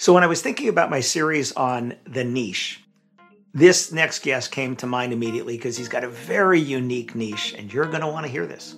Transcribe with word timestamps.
So, 0.00 0.12
when 0.12 0.22
I 0.22 0.28
was 0.28 0.40
thinking 0.40 0.68
about 0.68 0.90
my 0.90 1.00
series 1.00 1.50
on 1.50 1.92
the 2.04 2.22
niche, 2.22 2.84
this 3.52 3.90
next 3.90 4.22
guest 4.22 4.52
came 4.52 4.76
to 4.76 4.86
mind 4.86 5.12
immediately 5.12 5.56
because 5.56 5.76
he's 5.76 5.88
got 5.88 6.04
a 6.04 6.08
very 6.08 6.60
unique 6.60 7.16
niche, 7.16 7.52
and 7.58 7.72
you're 7.72 7.84
going 7.84 8.02
to 8.02 8.06
want 8.06 8.24
to 8.24 8.30
hear 8.30 8.46
this. 8.46 8.76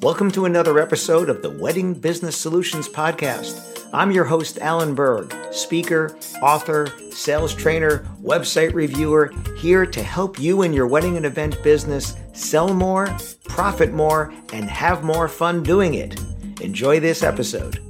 Welcome 0.00 0.30
to 0.30 0.44
another 0.44 0.78
episode 0.78 1.28
of 1.28 1.42
the 1.42 1.50
Wedding 1.50 1.94
Business 1.94 2.36
Solutions 2.36 2.88
Podcast. 2.88 3.88
I'm 3.92 4.12
your 4.12 4.24
host, 4.24 4.58
Alan 4.60 4.94
Berg, 4.94 5.34
speaker, 5.50 6.16
author, 6.40 6.86
sales 7.10 7.52
trainer, 7.52 8.06
website 8.22 8.72
reviewer, 8.72 9.32
here 9.56 9.84
to 9.84 10.00
help 10.00 10.38
you 10.38 10.62
in 10.62 10.72
your 10.72 10.86
wedding 10.86 11.16
and 11.16 11.26
event 11.26 11.60
business 11.64 12.14
sell 12.34 12.72
more, 12.72 13.08
profit 13.48 13.92
more, 13.92 14.32
and 14.52 14.70
have 14.70 15.02
more 15.02 15.26
fun 15.26 15.64
doing 15.64 15.94
it. 15.94 16.20
Enjoy 16.60 17.00
this 17.00 17.24
episode. 17.24 17.87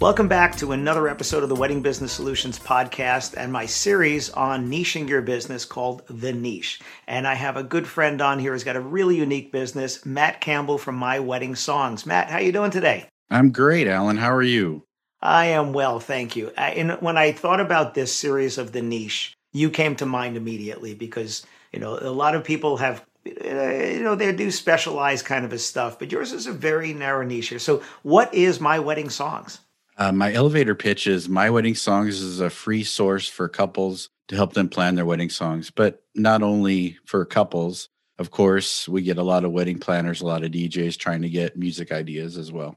Welcome 0.00 0.28
back 0.28 0.56
to 0.56 0.72
another 0.72 1.08
episode 1.08 1.42
of 1.42 1.50
the 1.50 1.54
Wedding 1.54 1.82
Business 1.82 2.10
Solutions 2.10 2.58
podcast 2.58 3.34
and 3.36 3.52
my 3.52 3.66
series 3.66 4.30
on 4.30 4.70
niching 4.70 5.06
your 5.06 5.20
business 5.20 5.66
called 5.66 6.04
The 6.08 6.32
Niche. 6.32 6.80
And 7.06 7.28
I 7.28 7.34
have 7.34 7.58
a 7.58 7.62
good 7.62 7.86
friend 7.86 8.22
on 8.22 8.38
here 8.38 8.52
who's 8.52 8.64
got 8.64 8.76
a 8.76 8.80
really 8.80 9.18
unique 9.18 9.52
business, 9.52 10.06
Matt 10.06 10.40
Campbell 10.40 10.78
from 10.78 10.94
My 10.94 11.18
Wedding 11.18 11.54
Songs. 11.54 12.06
Matt, 12.06 12.30
how 12.30 12.38
you 12.38 12.50
doing 12.50 12.70
today? 12.70 13.08
I'm 13.30 13.52
great, 13.52 13.86
Alan. 13.86 14.16
How 14.16 14.32
are 14.32 14.40
you? 14.40 14.84
I 15.20 15.48
am 15.48 15.74
well, 15.74 16.00
thank 16.00 16.34
you. 16.34 16.50
I, 16.56 16.70
and 16.70 16.92
when 17.02 17.18
I 17.18 17.32
thought 17.32 17.60
about 17.60 17.92
this 17.92 18.16
series 18.16 18.56
of 18.56 18.72
The 18.72 18.80
Niche, 18.80 19.34
you 19.52 19.68
came 19.68 19.96
to 19.96 20.06
mind 20.06 20.34
immediately 20.38 20.94
because, 20.94 21.44
you 21.74 21.78
know, 21.78 21.98
a 22.00 22.08
lot 22.08 22.34
of 22.34 22.42
people 22.42 22.78
have 22.78 23.04
eh, 23.26 23.96
you 23.96 24.02
know 24.02 24.14
they 24.14 24.32
do 24.32 24.50
specialized 24.50 25.26
kind 25.26 25.44
of 25.44 25.52
a 25.52 25.58
stuff 25.58 25.98
but 25.98 26.10
yours 26.10 26.32
is 26.32 26.46
a 26.46 26.52
very 26.52 26.94
narrow 26.94 27.22
niche 27.22 27.48
here 27.48 27.58
so 27.58 27.82
what 28.02 28.32
is 28.32 28.62
my 28.62 28.78
wedding 28.78 29.10
songs 29.10 29.60
uh, 30.00 30.10
my 30.10 30.32
elevator 30.32 30.74
pitch 30.74 31.06
is 31.06 31.28
My 31.28 31.50
Wedding 31.50 31.74
Songs 31.74 32.20
is 32.20 32.40
a 32.40 32.48
free 32.48 32.82
source 32.82 33.28
for 33.28 33.48
couples 33.48 34.08
to 34.28 34.34
help 34.34 34.54
them 34.54 34.70
plan 34.70 34.94
their 34.94 35.04
wedding 35.04 35.28
songs, 35.28 35.70
but 35.70 36.02
not 36.14 36.42
only 36.42 36.98
for 37.04 37.24
couples. 37.26 37.90
Of 38.18 38.30
course, 38.30 38.88
we 38.88 39.02
get 39.02 39.18
a 39.18 39.22
lot 39.22 39.44
of 39.44 39.52
wedding 39.52 39.78
planners, 39.78 40.22
a 40.22 40.26
lot 40.26 40.42
of 40.42 40.52
DJs 40.52 40.96
trying 40.96 41.20
to 41.22 41.28
get 41.28 41.56
music 41.56 41.92
ideas 41.92 42.38
as 42.38 42.50
well. 42.50 42.76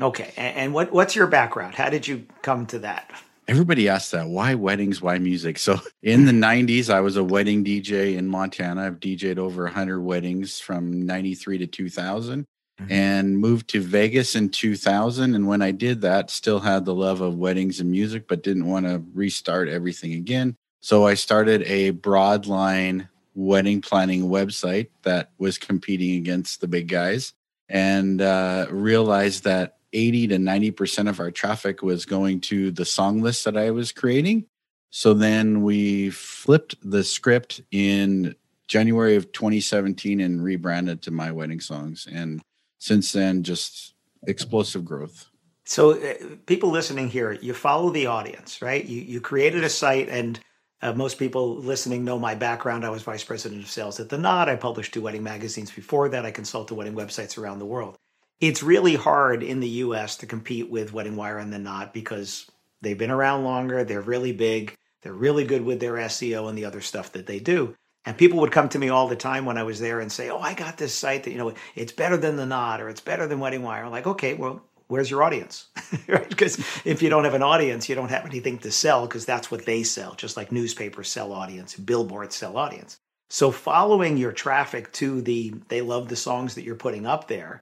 Okay, 0.00 0.32
and 0.36 0.72
what 0.72 0.92
what's 0.92 1.14
your 1.16 1.26
background? 1.26 1.74
How 1.74 1.90
did 1.90 2.06
you 2.06 2.24
come 2.42 2.66
to 2.66 2.78
that? 2.80 3.10
Everybody 3.48 3.88
asks 3.88 4.12
that. 4.12 4.28
Why 4.28 4.54
weddings? 4.54 5.02
Why 5.02 5.18
music? 5.18 5.58
So 5.58 5.80
in 6.02 6.24
the 6.24 6.32
90s, 6.32 6.88
I 6.88 7.00
was 7.00 7.16
a 7.16 7.24
wedding 7.24 7.64
DJ 7.64 8.16
in 8.16 8.28
Montana. 8.28 8.86
I've 8.86 9.00
DJed 9.00 9.38
over 9.38 9.64
100 9.64 10.00
weddings 10.00 10.60
from 10.60 11.04
93 11.04 11.58
to 11.58 11.66
2000 11.66 12.46
mm-hmm. 12.80 12.92
and 12.92 13.38
moved 13.38 13.68
to 13.68 13.80
Vegas 13.80 14.34
in 14.34 14.48
2000. 14.48 15.34
And 15.34 15.46
when 15.46 15.62
I 15.62 15.70
did 15.70 16.00
that, 16.02 16.30
still 16.30 16.60
had 16.60 16.84
the 16.84 16.94
love 16.94 17.20
of 17.20 17.36
weddings 17.36 17.80
and 17.80 17.90
music, 17.90 18.26
but 18.28 18.42
didn't 18.42 18.66
want 18.66 18.86
to 18.86 19.02
restart 19.14 19.68
everything 19.68 20.14
again. 20.14 20.56
So 20.80 21.06
I 21.06 21.14
started 21.14 21.62
a 21.62 21.92
broadline 21.92 23.08
wedding 23.34 23.80
planning 23.80 24.24
website 24.24 24.88
that 25.02 25.30
was 25.38 25.58
competing 25.58 26.16
against 26.16 26.60
the 26.60 26.68
big 26.68 26.88
guys 26.88 27.32
and 27.68 28.20
uh, 28.20 28.66
realized 28.70 29.44
that 29.44 29.76
80 29.92 30.28
to 30.28 30.36
90% 30.36 31.08
of 31.08 31.20
our 31.20 31.30
traffic 31.30 31.82
was 31.82 32.04
going 32.04 32.40
to 32.42 32.70
the 32.70 32.84
song 32.84 33.20
list 33.20 33.44
that 33.44 33.56
I 33.56 33.70
was 33.70 33.92
creating. 33.92 34.46
So 34.90 35.14
then 35.14 35.62
we 35.62 36.10
flipped 36.10 36.76
the 36.88 37.04
script 37.04 37.60
in 37.70 38.34
January 38.66 39.16
of 39.16 39.32
2017 39.32 40.20
and 40.20 40.42
rebranded 40.42 41.02
to 41.02 41.10
My 41.10 41.32
Wedding 41.32 41.60
Songs. 41.60 42.08
And 42.10 42.40
since 42.80 43.12
then, 43.12 43.44
just 43.44 43.94
explosive 44.26 44.84
growth. 44.84 45.26
So, 45.64 45.92
uh, 45.92 46.14
people 46.46 46.70
listening 46.70 47.08
here, 47.08 47.32
you 47.32 47.54
follow 47.54 47.90
the 47.90 48.06
audience, 48.06 48.60
right? 48.60 48.84
You 48.84 49.02
you 49.02 49.20
created 49.20 49.62
a 49.62 49.68
site, 49.68 50.08
and 50.08 50.40
uh, 50.82 50.94
most 50.94 51.18
people 51.18 51.56
listening 51.56 52.04
know 52.04 52.18
my 52.18 52.34
background. 52.34 52.84
I 52.84 52.90
was 52.90 53.02
vice 53.02 53.22
president 53.22 53.62
of 53.62 53.70
sales 53.70 54.00
at 54.00 54.08
the 54.08 54.18
Knot. 54.18 54.48
I 54.48 54.56
published 54.56 54.94
two 54.94 55.02
wedding 55.02 55.22
magazines 55.22 55.70
before 55.70 56.08
that. 56.08 56.26
I 56.26 56.32
consulted 56.32 56.74
wedding 56.74 56.96
websites 56.96 57.38
around 57.38 57.60
the 57.60 57.66
world. 57.66 57.96
It's 58.40 58.62
really 58.62 58.96
hard 58.96 59.42
in 59.42 59.60
the 59.60 59.68
U.S. 59.84 60.16
to 60.16 60.26
compete 60.26 60.70
with 60.70 60.94
Wedding 60.94 61.14
Wire 61.14 61.38
and 61.38 61.52
the 61.52 61.58
Knot 61.58 61.92
because 61.92 62.50
they've 62.80 62.98
been 62.98 63.10
around 63.10 63.44
longer. 63.44 63.84
They're 63.84 64.00
really 64.00 64.32
big. 64.32 64.74
They're 65.02 65.12
really 65.12 65.44
good 65.44 65.64
with 65.64 65.80
their 65.80 65.94
SEO 65.94 66.48
and 66.48 66.56
the 66.56 66.64
other 66.64 66.80
stuff 66.80 67.12
that 67.12 67.26
they 67.26 67.38
do. 67.38 67.76
And 68.06 68.16
people 68.16 68.40
would 68.40 68.52
come 68.52 68.68
to 68.70 68.78
me 68.78 68.88
all 68.88 69.08
the 69.08 69.16
time 69.16 69.44
when 69.44 69.58
I 69.58 69.62
was 69.62 69.78
there 69.78 70.00
and 70.00 70.10
say, 70.10 70.30
"Oh, 70.30 70.38
I 70.38 70.54
got 70.54 70.78
this 70.78 70.94
site 70.94 71.24
that 71.24 71.32
you 71.32 71.38
know 71.38 71.52
it's 71.74 71.92
better 71.92 72.16
than 72.16 72.36
the 72.36 72.46
Knot 72.46 72.80
or 72.80 72.88
it's 72.88 73.00
better 73.00 73.26
than 73.26 73.40
Wedding 73.40 73.62
Wire." 73.62 73.84
I'm 73.84 73.90
like, 73.90 74.06
"Okay, 74.06 74.34
well, 74.34 74.62
where's 74.88 75.10
your 75.10 75.22
audience?" 75.22 75.66
right? 76.08 76.28
Because 76.28 76.58
if 76.84 77.02
you 77.02 77.10
don't 77.10 77.24
have 77.24 77.34
an 77.34 77.42
audience, 77.42 77.88
you 77.88 77.94
don't 77.94 78.08
have 78.08 78.24
anything 78.24 78.58
to 78.58 78.70
sell 78.70 79.06
because 79.06 79.26
that's 79.26 79.50
what 79.50 79.66
they 79.66 79.82
sell. 79.82 80.14
Just 80.14 80.36
like 80.36 80.50
newspapers 80.50 81.10
sell 81.10 81.32
audience, 81.32 81.76
billboards 81.76 82.36
sell 82.36 82.56
audience. 82.56 82.98
So 83.28 83.52
following 83.52 84.16
your 84.16 84.32
traffic 84.32 84.92
to 84.94 85.20
the 85.20 85.54
they 85.68 85.82
love 85.82 86.08
the 86.08 86.16
songs 86.16 86.54
that 86.54 86.64
you're 86.64 86.74
putting 86.76 87.06
up 87.06 87.28
there, 87.28 87.60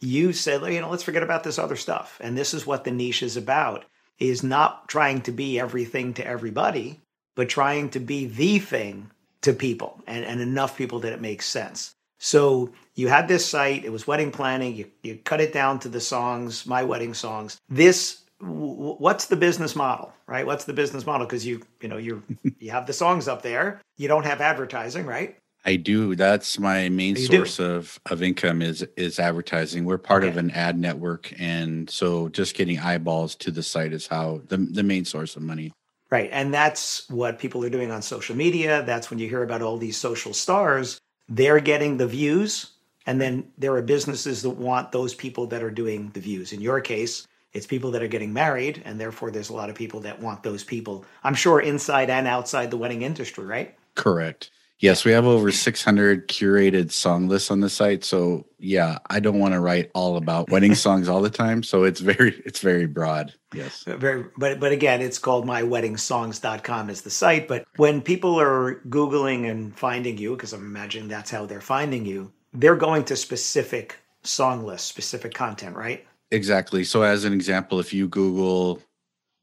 you 0.00 0.32
said, 0.32 0.62
you 0.72 0.80
know, 0.80 0.88
let's 0.88 1.02
forget 1.02 1.22
about 1.22 1.44
this 1.44 1.58
other 1.58 1.76
stuff. 1.76 2.16
And 2.20 2.38
this 2.38 2.54
is 2.54 2.66
what 2.66 2.84
the 2.84 2.90
niche 2.90 3.22
is 3.22 3.36
about 3.36 3.84
is 4.18 4.42
not 4.42 4.88
trying 4.88 5.20
to 5.22 5.32
be 5.32 5.58
everything 5.58 6.14
to 6.14 6.26
everybody, 6.26 7.00
but 7.34 7.48
trying 7.48 7.90
to 7.90 8.00
be 8.00 8.26
the 8.26 8.58
thing 8.58 9.10
to 9.42 9.52
people 9.52 10.00
and, 10.06 10.24
and 10.24 10.40
enough 10.40 10.76
people 10.76 11.00
that 11.00 11.12
it 11.12 11.20
makes 11.20 11.46
sense. 11.46 11.94
So 12.18 12.72
you 12.94 13.08
had 13.08 13.28
this 13.28 13.46
site, 13.46 13.84
it 13.84 13.92
was 13.92 14.06
wedding 14.06 14.30
planning, 14.30 14.76
you, 14.76 14.90
you 15.02 15.16
cut 15.16 15.40
it 15.40 15.52
down 15.52 15.78
to 15.80 15.88
the 15.88 16.00
songs, 16.00 16.66
my 16.66 16.82
wedding 16.82 17.14
songs. 17.14 17.56
This 17.70 18.22
w- 18.40 18.96
what's 18.98 19.26
the 19.26 19.36
business 19.36 19.74
model, 19.74 20.12
right? 20.26 20.44
What's 20.44 20.64
the 20.64 20.74
business 20.74 21.06
model? 21.06 21.26
Because 21.26 21.46
you, 21.46 21.62
you 21.80 21.88
know, 21.88 21.96
you 21.96 22.22
you 22.58 22.70
have 22.70 22.86
the 22.86 22.92
songs 22.92 23.26
up 23.28 23.42
there. 23.42 23.80
You 23.96 24.08
don't 24.08 24.26
have 24.26 24.40
advertising, 24.40 25.06
right? 25.06 25.36
I 25.64 25.76
do. 25.76 26.16
That's 26.16 26.58
my 26.58 26.88
main 26.88 27.16
you 27.16 27.26
source 27.26 27.58
do. 27.58 27.64
of 27.64 28.00
of 28.10 28.22
income 28.22 28.62
is 28.62 28.86
is 28.96 29.18
advertising. 29.18 29.84
We're 29.84 29.98
part 29.98 30.22
okay. 30.22 30.30
of 30.30 30.36
an 30.38 30.50
ad 30.52 30.78
network, 30.78 31.32
and 31.38 31.88
so 31.90 32.28
just 32.30 32.54
getting 32.54 32.78
eyeballs 32.78 33.34
to 33.36 33.50
the 33.50 33.62
site 33.62 33.92
is 33.92 34.06
how 34.06 34.40
the 34.48 34.56
the 34.56 34.82
main 34.82 35.04
source 35.04 35.36
of 35.36 35.42
money. 35.42 35.72
Right. 36.10 36.28
And 36.32 36.52
that's 36.52 37.08
what 37.08 37.38
people 37.38 37.64
are 37.64 37.70
doing 37.70 37.92
on 37.92 38.02
social 38.02 38.34
media. 38.34 38.82
That's 38.82 39.10
when 39.10 39.20
you 39.20 39.28
hear 39.28 39.44
about 39.44 39.62
all 39.62 39.78
these 39.78 39.96
social 39.96 40.34
stars. 40.34 41.00
They're 41.28 41.60
getting 41.60 41.98
the 41.98 42.06
views. 42.08 42.72
And 43.06 43.20
then 43.20 43.52
there 43.56 43.74
are 43.74 43.82
businesses 43.82 44.42
that 44.42 44.50
want 44.50 44.92
those 44.92 45.14
people 45.14 45.46
that 45.46 45.62
are 45.62 45.70
doing 45.70 46.10
the 46.12 46.20
views. 46.20 46.52
In 46.52 46.60
your 46.60 46.80
case, 46.80 47.26
it's 47.52 47.66
people 47.66 47.92
that 47.92 48.02
are 48.02 48.08
getting 48.08 48.32
married. 48.32 48.82
And 48.84 49.00
therefore, 49.00 49.30
there's 49.30 49.50
a 49.50 49.54
lot 49.54 49.70
of 49.70 49.76
people 49.76 50.00
that 50.00 50.20
want 50.20 50.42
those 50.42 50.64
people, 50.64 51.04
I'm 51.22 51.34
sure, 51.34 51.60
inside 51.60 52.10
and 52.10 52.26
outside 52.26 52.70
the 52.70 52.76
wedding 52.76 53.02
industry, 53.02 53.44
right? 53.44 53.76
Correct. 53.94 54.50
Yes, 54.80 55.04
we 55.04 55.12
have 55.12 55.26
over 55.26 55.52
600 55.52 56.26
curated 56.28 56.90
song 56.90 57.28
lists 57.28 57.50
on 57.50 57.60
the 57.60 57.68
site. 57.68 58.02
So 58.02 58.46
yeah, 58.58 58.98
I 59.10 59.20
don't 59.20 59.38
want 59.38 59.52
to 59.52 59.60
write 59.60 59.90
all 59.94 60.16
about 60.16 60.48
wedding 60.50 60.74
songs 60.74 61.06
all 61.06 61.20
the 61.20 61.30
time. 61.30 61.62
So 61.62 61.84
it's 61.84 62.00
very 62.00 62.42
it's 62.46 62.60
very 62.60 62.86
broad. 62.86 63.34
Yes. 63.54 63.86
Uh, 63.86 63.98
very 63.98 64.24
but 64.38 64.58
but 64.58 64.72
again, 64.72 65.02
it's 65.02 65.18
called 65.18 65.46
myweddingsongs.com 65.46 66.88
is 66.88 67.02
the 67.02 67.10
site. 67.10 67.46
But 67.46 67.66
when 67.76 68.00
people 68.00 68.40
are 68.40 68.76
Googling 68.88 69.50
and 69.50 69.78
finding 69.78 70.16
you, 70.16 70.34
because 70.34 70.54
I'm 70.54 70.64
imagining 70.64 71.08
that's 71.08 71.30
how 71.30 71.44
they're 71.44 71.60
finding 71.60 72.06
you, 72.06 72.32
they're 72.54 72.76
going 72.76 73.04
to 73.04 73.16
specific 73.16 73.98
song 74.22 74.64
lists, 74.64 74.88
specific 74.88 75.34
content, 75.34 75.76
right? 75.76 76.06
Exactly. 76.30 76.84
So 76.84 77.02
as 77.02 77.24
an 77.26 77.34
example, 77.34 77.80
if 77.80 77.92
you 77.92 78.08
Google 78.08 78.80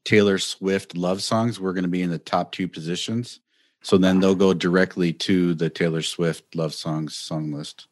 Taylor 0.04 0.38
Swift 0.38 0.96
love 0.96 1.22
songs, 1.22 1.60
we're 1.60 1.74
going 1.74 1.84
to 1.84 1.88
be 1.88 2.02
in 2.02 2.10
the 2.10 2.18
top 2.18 2.50
two 2.50 2.66
positions. 2.66 3.40
So 3.82 3.96
then 3.96 4.20
they'll 4.20 4.34
go 4.34 4.54
directly 4.54 5.12
to 5.14 5.54
the 5.54 5.70
Taylor 5.70 6.02
Swift 6.02 6.54
love 6.54 6.74
songs 6.74 7.16
song 7.16 7.52
list. 7.52 7.86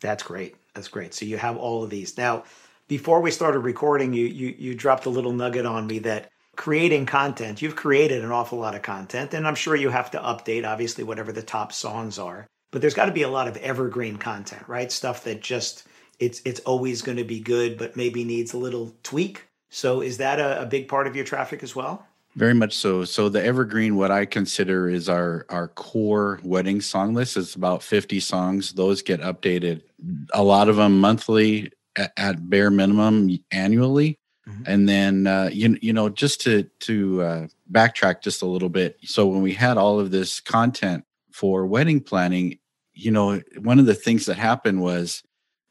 That's 0.00 0.22
great. 0.22 0.56
That's 0.74 0.88
great. 0.88 1.14
So 1.14 1.24
you 1.24 1.36
have 1.36 1.56
all 1.56 1.84
of 1.84 1.90
these. 1.90 2.16
Now, 2.16 2.44
before 2.88 3.20
we 3.20 3.30
started 3.30 3.60
recording, 3.60 4.12
you 4.12 4.26
you 4.26 4.54
you 4.58 4.74
dropped 4.74 5.06
a 5.06 5.10
little 5.10 5.32
nugget 5.32 5.66
on 5.66 5.86
me 5.86 5.98
that 6.00 6.30
creating 6.56 7.06
content, 7.06 7.62
you've 7.62 7.76
created 7.76 8.24
an 8.24 8.30
awful 8.30 8.58
lot 8.58 8.74
of 8.74 8.82
content, 8.82 9.34
and 9.34 9.46
I'm 9.46 9.54
sure 9.54 9.74
you 9.74 9.90
have 9.90 10.10
to 10.12 10.18
update 10.18 10.66
obviously 10.66 11.04
whatever 11.04 11.32
the 11.32 11.42
top 11.42 11.72
songs 11.72 12.18
are. 12.18 12.46
But 12.70 12.80
there's 12.80 12.94
got 12.94 13.06
to 13.06 13.12
be 13.12 13.22
a 13.22 13.28
lot 13.28 13.48
of 13.48 13.56
evergreen 13.58 14.16
content, 14.16 14.66
right? 14.68 14.90
Stuff 14.90 15.24
that 15.24 15.40
just 15.40 15.86
it's 16.18 16.40
it's 16.44 16.60
always 16.60 17.02
going 17.02 17.18
to 17.18 17.24
be 17.24 17.40
good, 17.40 17.78
but 17.78 17.96
maybe 17.96 18.24
needs 18.24 18.52
a 18.52 18.58
little 18.58 18.94
tweak. 19.02 19.46
So 19.70 20.02
is 20.02 20.18
that 20.18 20.38
a, 20.38 20.62
a 20.62 20.66
big 20.66 20.88
part 20.88 21.06
of 21.06 21.16
your 21.16 21.24
traffic 21.24 21.62
as 21.62 21.74
well? 21.74 22.06
Very 22.34 22.54
much 22.54 22.76
so. 22.76 23.04
So 23.04 23.28
the 23.28 23.44
evergreen, 23.44 23.96
what 23.96 24.10
I 24.10 24.24
consider 24.24 24.88
is 24.88 25.08
our 25.08 25.44
our 25.50 25.68
core 25.68 26.40
wedding 26.42 26.80
song 26.80 27.12
list 27.12 27.36
is 27.36 27.54
about 27.54 27.82
50 27.82 28.20
songs. 28.20 28.72
Those 28.72 29.02
get 29.02 29.20
updated, 29.20 29.82
a 30.32 30.42
lot 30.42 30.68
of 30.68 30.76
them 30.76 30.98
monthly 30.98 31.72
at, 31.96 32.12
at 32.16 32.48
bare 32.48 32.70
minimum 32.70 33.38
annually. 33.50 34.18
Mm-hmm. 34.48 34.62
And 34.66 34.88
then 34.88 35.26
uh, 35.26 35.50
you 35.52 35.76
you 35.82 35.92
know 35.92 36.08
just 36.08 36.40
to 36.42 36.64
to 36.80 37.22
uh, 37.22 37.46
backtrack 37.70 38.22
just 38.22 38.42
a 38.42 38.46
little 38.46 38.70
bit. 38.70 38.96
So 39.04 39.26
when 39.26 39.42
we 39.42 39.52
had 39.52 39.76
all 39.76 40.00
of 40.00 40.10
this 40.10 40.40
content 40.40 41.04
for 41.32 41.66
wedding 41.66 42.00
planning, 42.00 42.58
you 42.94 43.10
know 43.10 43.42
one 43.58 43.78
of 43.78 43.86
the 43.86 43.94
things 43.94 44.24
that 44.26 44.38
happened 44.38 44.80
was 44.80 45.22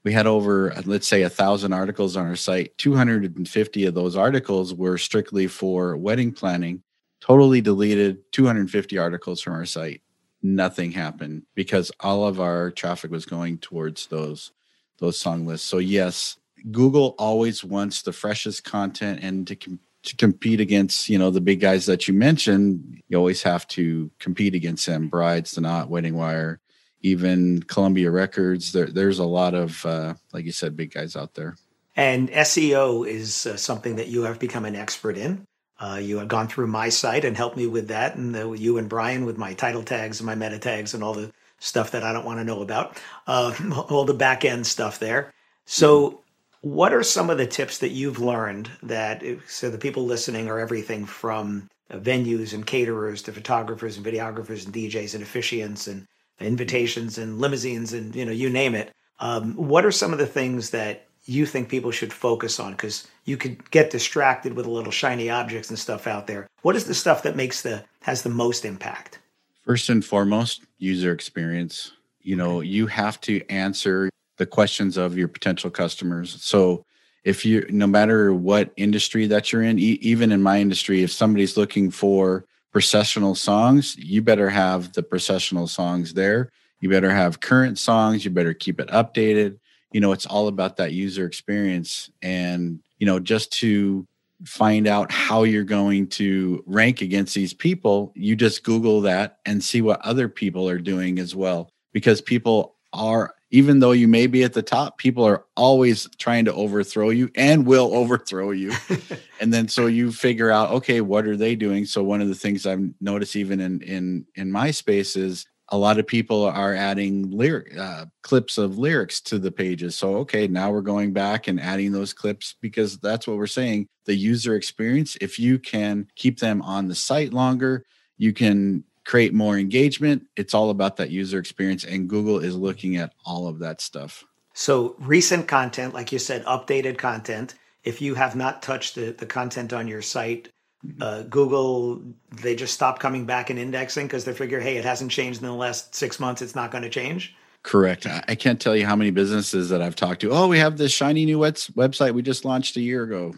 we 0.04 0.12
had 0.12 0.28
over 0.28 0.74
let's 0.86 1.08
say 1.08 1.22
a 1.24 1.30
thousand 1.30 1.74
articles 1.74 2.18
on 2.18 2.26
our 2.26 2.36
site. 2.36 2.78
250 2.78 3.86
of 3.86 3.94
those 3.94 4.16
articles 4.16 4.74
were 4.74 4.98
strictly 4.98 5.48
for 5.48 5.96
wedding 5.98 6.32
planning 6.32 6.84
totally 7.20 7.62
deleted 7.62 8.20
250 8.32 8.98
articles 8.98 9.42
from 9.42 9.54
our 9.54 9.66
site. 9.66 10.02
Nothing 10.42 10.92
happened 10.92 11.44
because 11.54 11.92
all 12.00 12.28
of 12.28 12.40
our 12.40 12.72
traffic 12.72 13.12
was 13.12 13.26
going 13.26 13.60
towards 13.60 14.08
those 14.08 14.52
those 14.98 15.20
song 15.20 15.46
lists. 15.46 15.68
So 15.68 15.78
yes 15.78 16.38
google 16.70 17.16
always 17.18 17.64
wants 17.64 18.02
the 18.02 18.14
freshest 18.14 18.64
content 18.64 19.20
and 19.24 19.48
to, 19.48 19.56
com- 19.56 19.80
to 20.04 20.16
compete 20.16 20.60
against 20.60 21.10
you 21.10 21.18
know 21.18 21.32
the 21.32 21.42
big 21.42 21.60
guys 21.60 21.86
that 21.86 22.08
you 22.08 22.14
mentioned 22.14 23.02
you 23.08 23.18
always 23.18 23.42
have 23.42 23.68
to 23.68 24.12
compete 24.20 24.54
against 24.54 24.86
them 24.86 25.08
brides 25.08 25.52
the 25.52 25.62
knot 25.62 25.90
wedding 25.90 26.16
wire 26.16 26.60
even 27.02 27.64
Columbia 27.64 28.12
Records. 28.12 28.72
There, 28.72 28.88
there's 28.88 29.20
a 29.20 29.26
lot 29.26 29.54
of, 29.54 29.86
uh, 29.86 30.14
like 30.34 30.46
you 30.46 30.52
said, 30.52 30.78
big 30.78 30.94
guys 30.94 31.16
out 31.16 31.34
there. 31.34 31.56
And 31.96 32.30
SEO 32.30 33.08
is 33.08 33.46
uh, 33.46 33.58
something 33.58 33.98
that 33.98 34.08
you 34.08 34.24
have 34.24 34.40
become 34.40 34.66
an 34.66 34.76
expert 34.76 35.18
in. 35.18 35.46
Uh, 35.80 36.00
you 36.02 36.20
have 36.20 36.28
gone 36.28 36.48
through 36.48 36.68
my 36.68 36.90
site 36.90 37.26
and 37.26 37.36
helped 37.36 37.58
me 37.58 37.66
with 37.66 37.88
that, 37.88 38.16
and 38.16 38.36
uh, 38.36 38.52
you 38.52 38.78
and 38.78 38.88
Brian 38.88 39.26
with 39.26 39.38
my 39.38 39.54
title 39.54 39.82
tags 39.82 40.20
and 40.20 40.28
my 40.28 40.36
meta 40.36 40.60
tags 40.60 40.94
and 40.94 41.04
all 41.04 41.14
the 41.14 41.32
stuff 41.60 41.92
that 41.92 42.04
I 42.04 42.14
don't 42.14 42.26
want 42.26 42.40
to 42.40 42.44
know 42.44 42.62
about, 42.62 43.02
uh, 43.26 43.54
all 43.90 44.06
the 44.06 44.14
back 44.14 44.46
end 44.46 44.68
stuff 44.68 45.00
there. 45.00 45.34
So, 45.66 46.10
mm-hmm. 46.10 46.70
what 46.70 46.94
are 46.94 47.04
some 47.04 47.32
of 47.32 47.40
the 47.40 47.48
tips 47.48 47.80
that 47.80 47.90
you've 47.90 48.20
learned 48.20 48.70
that 48.84 49.24
so 49.48 49.72
the 49.72 49.78
people 49.78 50.06
listening 50.06 50.50
are 50.50 50.60
everything 50.60 51.06
from 51.06 51.68
uh, 51.90 51.98
venues 51.98 52.54
and 52.54 52.66
caterers 52.66 53.24
to 53.24 53.34
photographers 53.34 53.98
and 53.98 54.06
videographers 54.06 54.66
and 54.66 54.74
DJs 54.74 55.16
and 55.16 55.24
officiants 55.24 55.88
and 55.88 56.08
invitations 56.42 57.18
and 57.18 57.40
limousines 57.40 57.94
and 57.94 58.16
you 58.16 58.26
know 58.26 58.32
you 58.32 58.50
name 58.50 58.76
it. 58.76 58.92
Um, 59.20 59.54
what 59.56 59.86
are 59.86 59.92
some 59.92 60.14
of 60.14 60.20
the 60.20 60.28
things 60.28 60.72
that 60.72 61.08
you 61.26 61.46
think 61.46 61.70
people 61.70 61.92
should 61.92 62.12
focus 62.12 62.60
on? 62.60 62.72
Because 62.72 63.08
you 63.26 63.38
could 63.38 63.70
get 63.72 63.92
distracted 63.92 64.54
with 64.54 64.66
a 64.66 64.72
little 64.72 64.92
shiny 64.92 65.30
objects 65.30 65.70
and 65.70 65.78
stuff 65.78 66.08
out 66.08 66.28
there. 66.28 66.48
What 66.64 66.76
is 66.76 66.86
the 66.86 66.94
stuff 66.94 67.24
that 67.24 67.36
makes 67.36 67.62
the 67.62 67.84
has 68.02 68.24
the 68.24 68.30
most 68.30 68.66
impact? 68.66 69.20
First 69.64 69.90
and 69.90 70.04
foremost, 70.04 70.64
user 70.80 71.12
experience. 71.12 71.92
You 72.22 72.36
know, 72.36 72.62
you 72.62 72.88
have 72.88 73.22
to 73.22 73.46
answer 73.50 74.10
the 74.38 74.46
questions 74.46 74.98
of 74.98 75.18
your 75.18 75.28
potential 75.28 75.70
customers. 75.70 76.44
So 76.44 76.84
if 77.24 77.46
you 77.46 77.66
no 77.70 77.88
matter 77.88 78.34
what 78.34 78.72
industry 78.78 79.28
that 79.28 79.52
you're 79.52 79.62
in 79.62 79.78
e- 79.78 80.00
even 80.02 80.32
in 80.32 80.42
my 80.42 80.60
industry 80.60 81.04
if 81.04 81.12
somebody's 81.12 81.58
looking 81.58 81.92
for 81.92 82.46
processional 82.72 83.36
songs, 83.36 83.96
you 83.98 84.22
better 84.22 84.50
have 84.50 84.94
the 84.94 85.04
processional 85.04 85.68
songs 85.68 86.14
there. 86.14 86.52
You 86.80 86.90
better 86.90 87.12
have 87.12 87.40
current 87.40 87.78
songs. 87.78 88.26
You 88.26 88.32
better 88.32 88.54
keep 88.54 88.80
it 88.80 88.88
updated. 88.88 89.60
You 89.92 90.00
know, 90.00 90.14
it's 90.14 90.26
all 90.26 90.48
about 90.48 90.78
that 90.78 90.94
user 90.94 91.26
experience. 91.26 92.10
And, 92.22 92.80
you 92.98 93.06
know, 93.06 93.20
just 93.20 93.52
to 93.60 94.08
find 94.46 94.88
out 94.88 95.12
how 95.12 95.44
you're 95.44 95.64
going 95.64 96.08
to 96.08 96.64
rank 96.66 97.02
against 97.02 97.36
these 97.36 97.54
people, 97.54 98.12
you 98.16 98.36
just 98.36 98.64
Google 98.64 99.02
that 99.02 99.40
and 99.46 99.64
see 99.64 99.82
what 99.82 100.02
other 100.02 100.28
people 100.28 100.68
are 100.68 100.80
doing 100.80 101.20
as 101.20 101.36
well. 101.36 101.70
Because 101.94 102.22
people 102.22 102.76
are 102.94 103.36
even 103.52 103.80
though 103.80 103.92
you 103.92 104.08
may 104.08 104.28
be 104.28 104.44
at 104.44 104.54
the 104.54 104.62
top, 104.62 104.98
people 104.98 105.26
are 105.26 105.44
always 105.58 106.08
trying 106.18 106.46
to 106.46 106.54
overthrow 106.54 107.10
you 107.10 107.30
and 107.36 107.66
will 107.66 107.94
overthrow 107.94 108.52
you. 108.52 108.72
and 109.42 109.54
then 109.54 109.68
so 109.68 109.88
you 109.88 110.12
figure 110.12 110.50
out, 110.50 110.72
okay, 110.72 111.02
what 111.02 111.28
are 111.28 111.36
they 111.36 111.56
doing? 111.56 111.86
So 111.86 112.02
one 112.02 112.22
of 112.22 112.30
the 112.30 112.36
things 112.36 112.66
I've 112.66 112.90
noticed 113.02 113.36
even 113.36 113.60
in 113.60 113.82
in 113.82 114.26
in 114.36 114.52
my 114.52 114.72
space 114.72 115.16
is 115.18 115.46
a 115.68 115.78
lot 115.78 116.00
of 116.00 116.08
people 116.08 116.46
are 116.46 116.76
adding 116.76 117.30
lyric 117.30 117.78
uh, 117.78 118.06
clips 118.24 118.58
of 118.58 118.78
lyrics 118.78 119.22
to 119.22 119.38
the 119.38 119.52
pages. 119.52 119.96
So 119.98 120.18
okay, 120.18 120.48
now 120.48 120.72
we're 120.72 120.82
going 120.82 121.12
back 121.12 121.48
and 121.48 121.60
adding 121.60 121.92
those 121.92 122.14
clips 122.14 122.56
because 122.62 122.98
that's 123.00 123.28
what 123.28 123.38
we're 123.38 123.48
saying. 123.48 123.88
The 124.06 124.16
user 124.16 124.56
experience, 124.56 125.18
if 125.20 125.38
you 125.38 125.60
can 125.60 126.08
keep 126.16 126.40
them 126.40 126.62
on 126.62 126.88
the 126.88 126.96
site 126.96 127.34
longer, 127.34 127.86
you 128.18 128.32
can 128.34 128.86
create 129.06 129.34
more 129.34 129.58
engagement. 129.58 130.28
It's 130.36 130.54
all 130.54 130.70
about 130.70 130.98
that 130.98 131.10
user 131.10 131.40
experience, 131.40 131.84
and 131.84 132.10
Google 132.10 132.40
is 132.40 132.56
looking 132.56 132.98
at 132.98 133.14
all 133.26 133.48
of 133.48 133.60
that 133.60 133.82
stuff. 133.82 134.24
So, 134.54 134.96
recent 135.00 135.48
content, 135.48 135.94
like 135.94 136.12
you 136.12 136.20
said, 136.20 136.44
updated 136.46 136.98
content. 136.98 137.56
If 137.84 138.02
you 138.02 138.16
have 138.16 138.36
not 138.36 138.62
touched 138.62 138.96
the, 138.96 139.12
the 139.12 139.26
content 139.26 139.74
on 139.74 139.88
your 139.88 140.02
site, 140.02 140.50
mm-hmm. 140.86 141.02
uh, 141.02 141.24
Google, 141.24 142.04
they 142.42 142.56
just 142.56 142.74
stop 142.74 143.00
coming 143.00 143.26
back 143.26 143.50
and 143.50 143.58
indexing 143.58 144.08
because 144.08 144.26
they 144.26 144.34
figure, 144.34 144.60
hey, 144.60 144.78
it 144.78 144.86
hasn't 144.86 145.12
changed 145.12 145.42
in 145.42 145.48
the 145.48 145.54
last 145.54 145.96
six 145.96 146.20
months. 146.20 146.42
It's 146.42 146.56
not 146.56 146.70
going 146.70 146.84
to 146.84 146.90
change. 146.90 147.36
Correct. 147.64 148.08
I 148.08 148.36
can't 148.36 148.60
tell 148.60 148.76
you 148.76 148.88
how 148.88 148.96
many 148.96 149.12
businesses 149.12 149.70
that 149.70 149.84
I've 149.84 149.96
talked 149.96 150.22
to. 150.22 150.32
Oh, 150.32 150.48
we 150.48 150.58
have 150.58 150.78
this 150.78 150.92
shiny 150.92 151.26
new 151.26 151.38
website 151.38 152.14
we 152.14 152.24
just 152.24 152.44
launched 152.44 152.76
a 152.76 152.82
year 152.82 153.04
ago. 153.04 153.36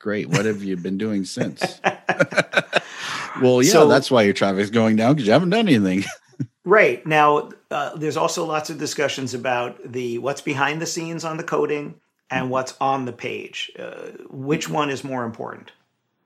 Great. 0.00 0.28
What 0.28 0.44
have 0.44 0.64
you 0.64 0.76
been 0.76 0.98
doing 0.98 1.24
since? 1.24 1.80
well, 3.40 3.62
yeah, 3.62 3.70
so, 3.70 3.88
that's 3.88 4.10
why 4.10 4.22
your 4.22 4.34
traffic 4.34 4.60
is 4.60 4.70
going 4.70 4.96
down 4.96 5.14
because 5.14 5.26
you 5.26 5.32
haven't 5.32 5.50
done 5.50 5.68
anything. 5.68 6.04
right 6.64 7.04
now, 7.06 7.50
uh, 7.70 7.96
there's 7.96 8.16
also 8.16 8.44
lots 8.44 8.70
of 8.70 8.78
discussions 8.78 9.34
about 9.34 9.80
the 9.92 10.18
what's 10.18 10.40
behind 10.40 10.80
the 10.80 10.86
scenes 10.86 11.24
on 11.24 11.36
the 11.36 11.44
coding 11.44 11.94
and 12.30 12.44
mm-hmm. 12.44 12.50
what's 12.50 12.74
on 12.80 13.04
the 13.04 13.12
page. 13.12 13.70
Uh, 13.78 14.08
which 14.28 14.68
one 14.68 14.90
is 14.90 15.04
more 15.04 15.24
important? 15.24 15.72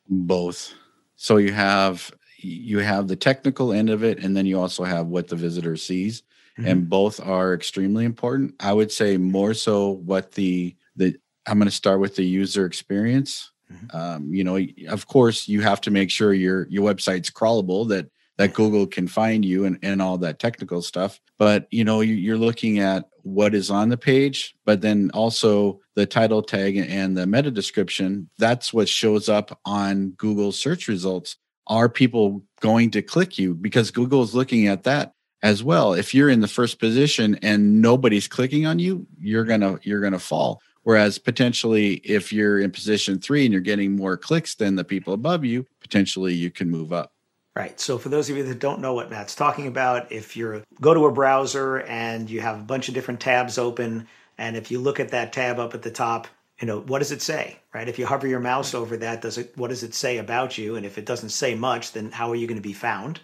Both. 0.09 0.75
So 1.17 1.37
you 1.37 1.53
have 1.53 2.13
you 2.39 2.79
have 2.79 3.09
the 3.09 3.17
technical 3.17 3.73
end 3.73 3.91
of 3.91 4.05
it, 4.05 4.19
and 4.19 4.37
then 4.37 4.47
you 4.47 4.61
also 4.61 4.85
have 4.85 5.07
what 5.07 5.29
the 5.29 5.37
visitor 5.37 5.77
sees, 5.77 6.23
mm-hmm. 6.59 6.69
and 6.69 6.89
both 6.89 7.21
are 7.21 7.55
extremely 7.55 8.05
important. 8.05 8.55
I 8.61 8.73
would 8.73 8.93
say 8.93 9.17
more 9.17 9.55
so 9.55 9.91
what 9.91 10.33
the 10.33 10.77
the 10.97 11.17
I'm 11.47 11.59
going 11.59 11.69
to 11.69 11.75
start 11.75 12.01
with 12.01 12.17
the 12.17 12.25
user 12.25 12.67
experience 12.67 13.51
Mm-hmm. 13.73 13.97
Um, 13.97 14.35
you 14.35 14.45
know, 14.45 14.59
of 14.89 15.07
course, 15.07 15.49
you 15.49 15.61
have 15.63 15.81
to 15.83 15.91
make 15.91 16.11
sure 16.11 16.33
your 16.33 16.67
your 16.69 16.83
website's 16.83 17.31
crawlable 17.31 17.89
that 17.89 18.11
that 18.37 18.53
Google 18.55 18.87
can 18.87 19.07
find 19.07 19.45
you 19.45 19.65
and, 19.65 19.79
and 19.83 20.03
all 20.03 20.19
that 20.19 20.39
technical 20.39 20.83
stuff. 20.83 21.21
But 21.39 21.67
you 21.71 21.85
know, 21.85 22.01
you're 22.01 22.39
looking 22.39 22.79
at 22.79 23.09
what 23.23 23.55
is 23.55 23.71
on 23.71 23.89
the 23.89 23.97
page, 23.97 24.55
but 24.65 24.81
then 24.81 25.11
also 25.15 25.81
the 25.95 26.07
title 26.07 26.43
tag 26.43 26.77
and 26.77 27.17
the 27.17 27.27
meta 27.27 27.51
description. 27.51 28.29
That's 28.39 28.73
what 28.73 28.89
shows 28.89 29.29
up 29.29 29.59
on 29.65 30.11
Google 30.11 30.53
search 30.53 30.89
results. 30.89 31.37
Are 31.67 31.89
people 31.89 32.43
going 32.61 32.91
to 32.91 33.03
click 33.03 33.39
you? 33.39 33.55
Because 33.55 33.91
Google 33.91 34.23
is 34.23 34.35
looking 34.35 34.67
at 34.67 34.83
that 34.83 35.15
as 35.43 35.63
well. 35.63 35.95
If 35.95 36.15
you're 36.15 36.29
in 36.29 36.41
the 36.41 36.49
first 36.49 36.79
position 36.79 37.39
and 37.43 37.81
nobody's 37.81 38.29
clicking 38.29 38.67
on 38.67 38.79
you, 38.79 39.07
you're 39.21 39.45
gonna 39.45 39.79
you're 39.83 40.01
gonna 40.01 40.19
fall. 40.19 40.61
Whereas 40.85 41.19
potentially, 41.19 41.95
if 42.05 42.33
you're 42.33 42.61
in 42.61 42.71
position 42.71 43.19
three 43.19 43.45
and 43.45 43.53
you're 43.53 43.61
getting 43.61 43.97
more 43.97 44.17
clicks 44.17 44.55
than 44.55 44.77
the 44.77 44.85
people 44.85 45.13
above 45.13 45.45
you, 45.45 45.67
potentially 45.81 46.35
you 46.35 46.51
can 46.51 46.71
move 46.71 46.93
up. 46.93 47.13
Right. 47.57 47.79
So 47.79 47.99
for 47.99 48.09
those 48.09 48.31
of 48.31 48.37
you 48.37 48.43
that 48.45 48.59
don't 48.59 48.81
know 48.81 48.95
what 48.95 49.11
Matt's 49.11 49.35
talking 49.35 49.67
about, 49.67 50.11
if 50.11 50.37
you 50.37 50.63
go 50.81 50.93
to 50.93 51.07
a 51.07 51.13
browser 51.13 51.83
and 51.83 52.29
you 52.29 52.41
have 52.41 52.59
a 52.59 52.65
bunch 52.65 52.89
of 52.89 52.95
different 52.95 53.21
tabs 53.21 53.59
open, 53.59 54.07
and 54.39 54.57
if 54.57 54.71
you 54.71 54.81
look 54.81 54.99
at 54.99 55.11
that 55.11 55.33
tab 55.33 55.59
up 55.59 55.75
at 55.75 55.83
the 55.83 55.91
top, 55.91 56.27
you 56.61 56.69
know 56.69 56.81
what 56.81 57.01
does 57.01 57.11
it 57.11 57.21
say 57.21 57.59
right 57.75 57.89
if 57.89 57.99
you 57.99 58.07
hover 58.07 58.29
your 58.29 58.39
mouse 58.39 58.75
over 58.75 58.97
that 58.97 59.21
does 59.21 59.39
it 59.39 59.53
what 59.57 59.71
does 59.71 59.83
it 59.83 59.93
say 59.93 60.19
about 60.19 60.57
you 60.57 60.77
and 60.77 60.87
if 60.87 60.99
it 60.99 61.05
doesn't 61.05 61.31
say 61.31 61.53
much 61.53 61.91
then 61.91 62.13
how 62.13 62.31
are 62.31 62.37
you 62.37 62.47
going 62.47 62.57
to 62.57 62.63
be 62.63 62.73
found 62.73 63.19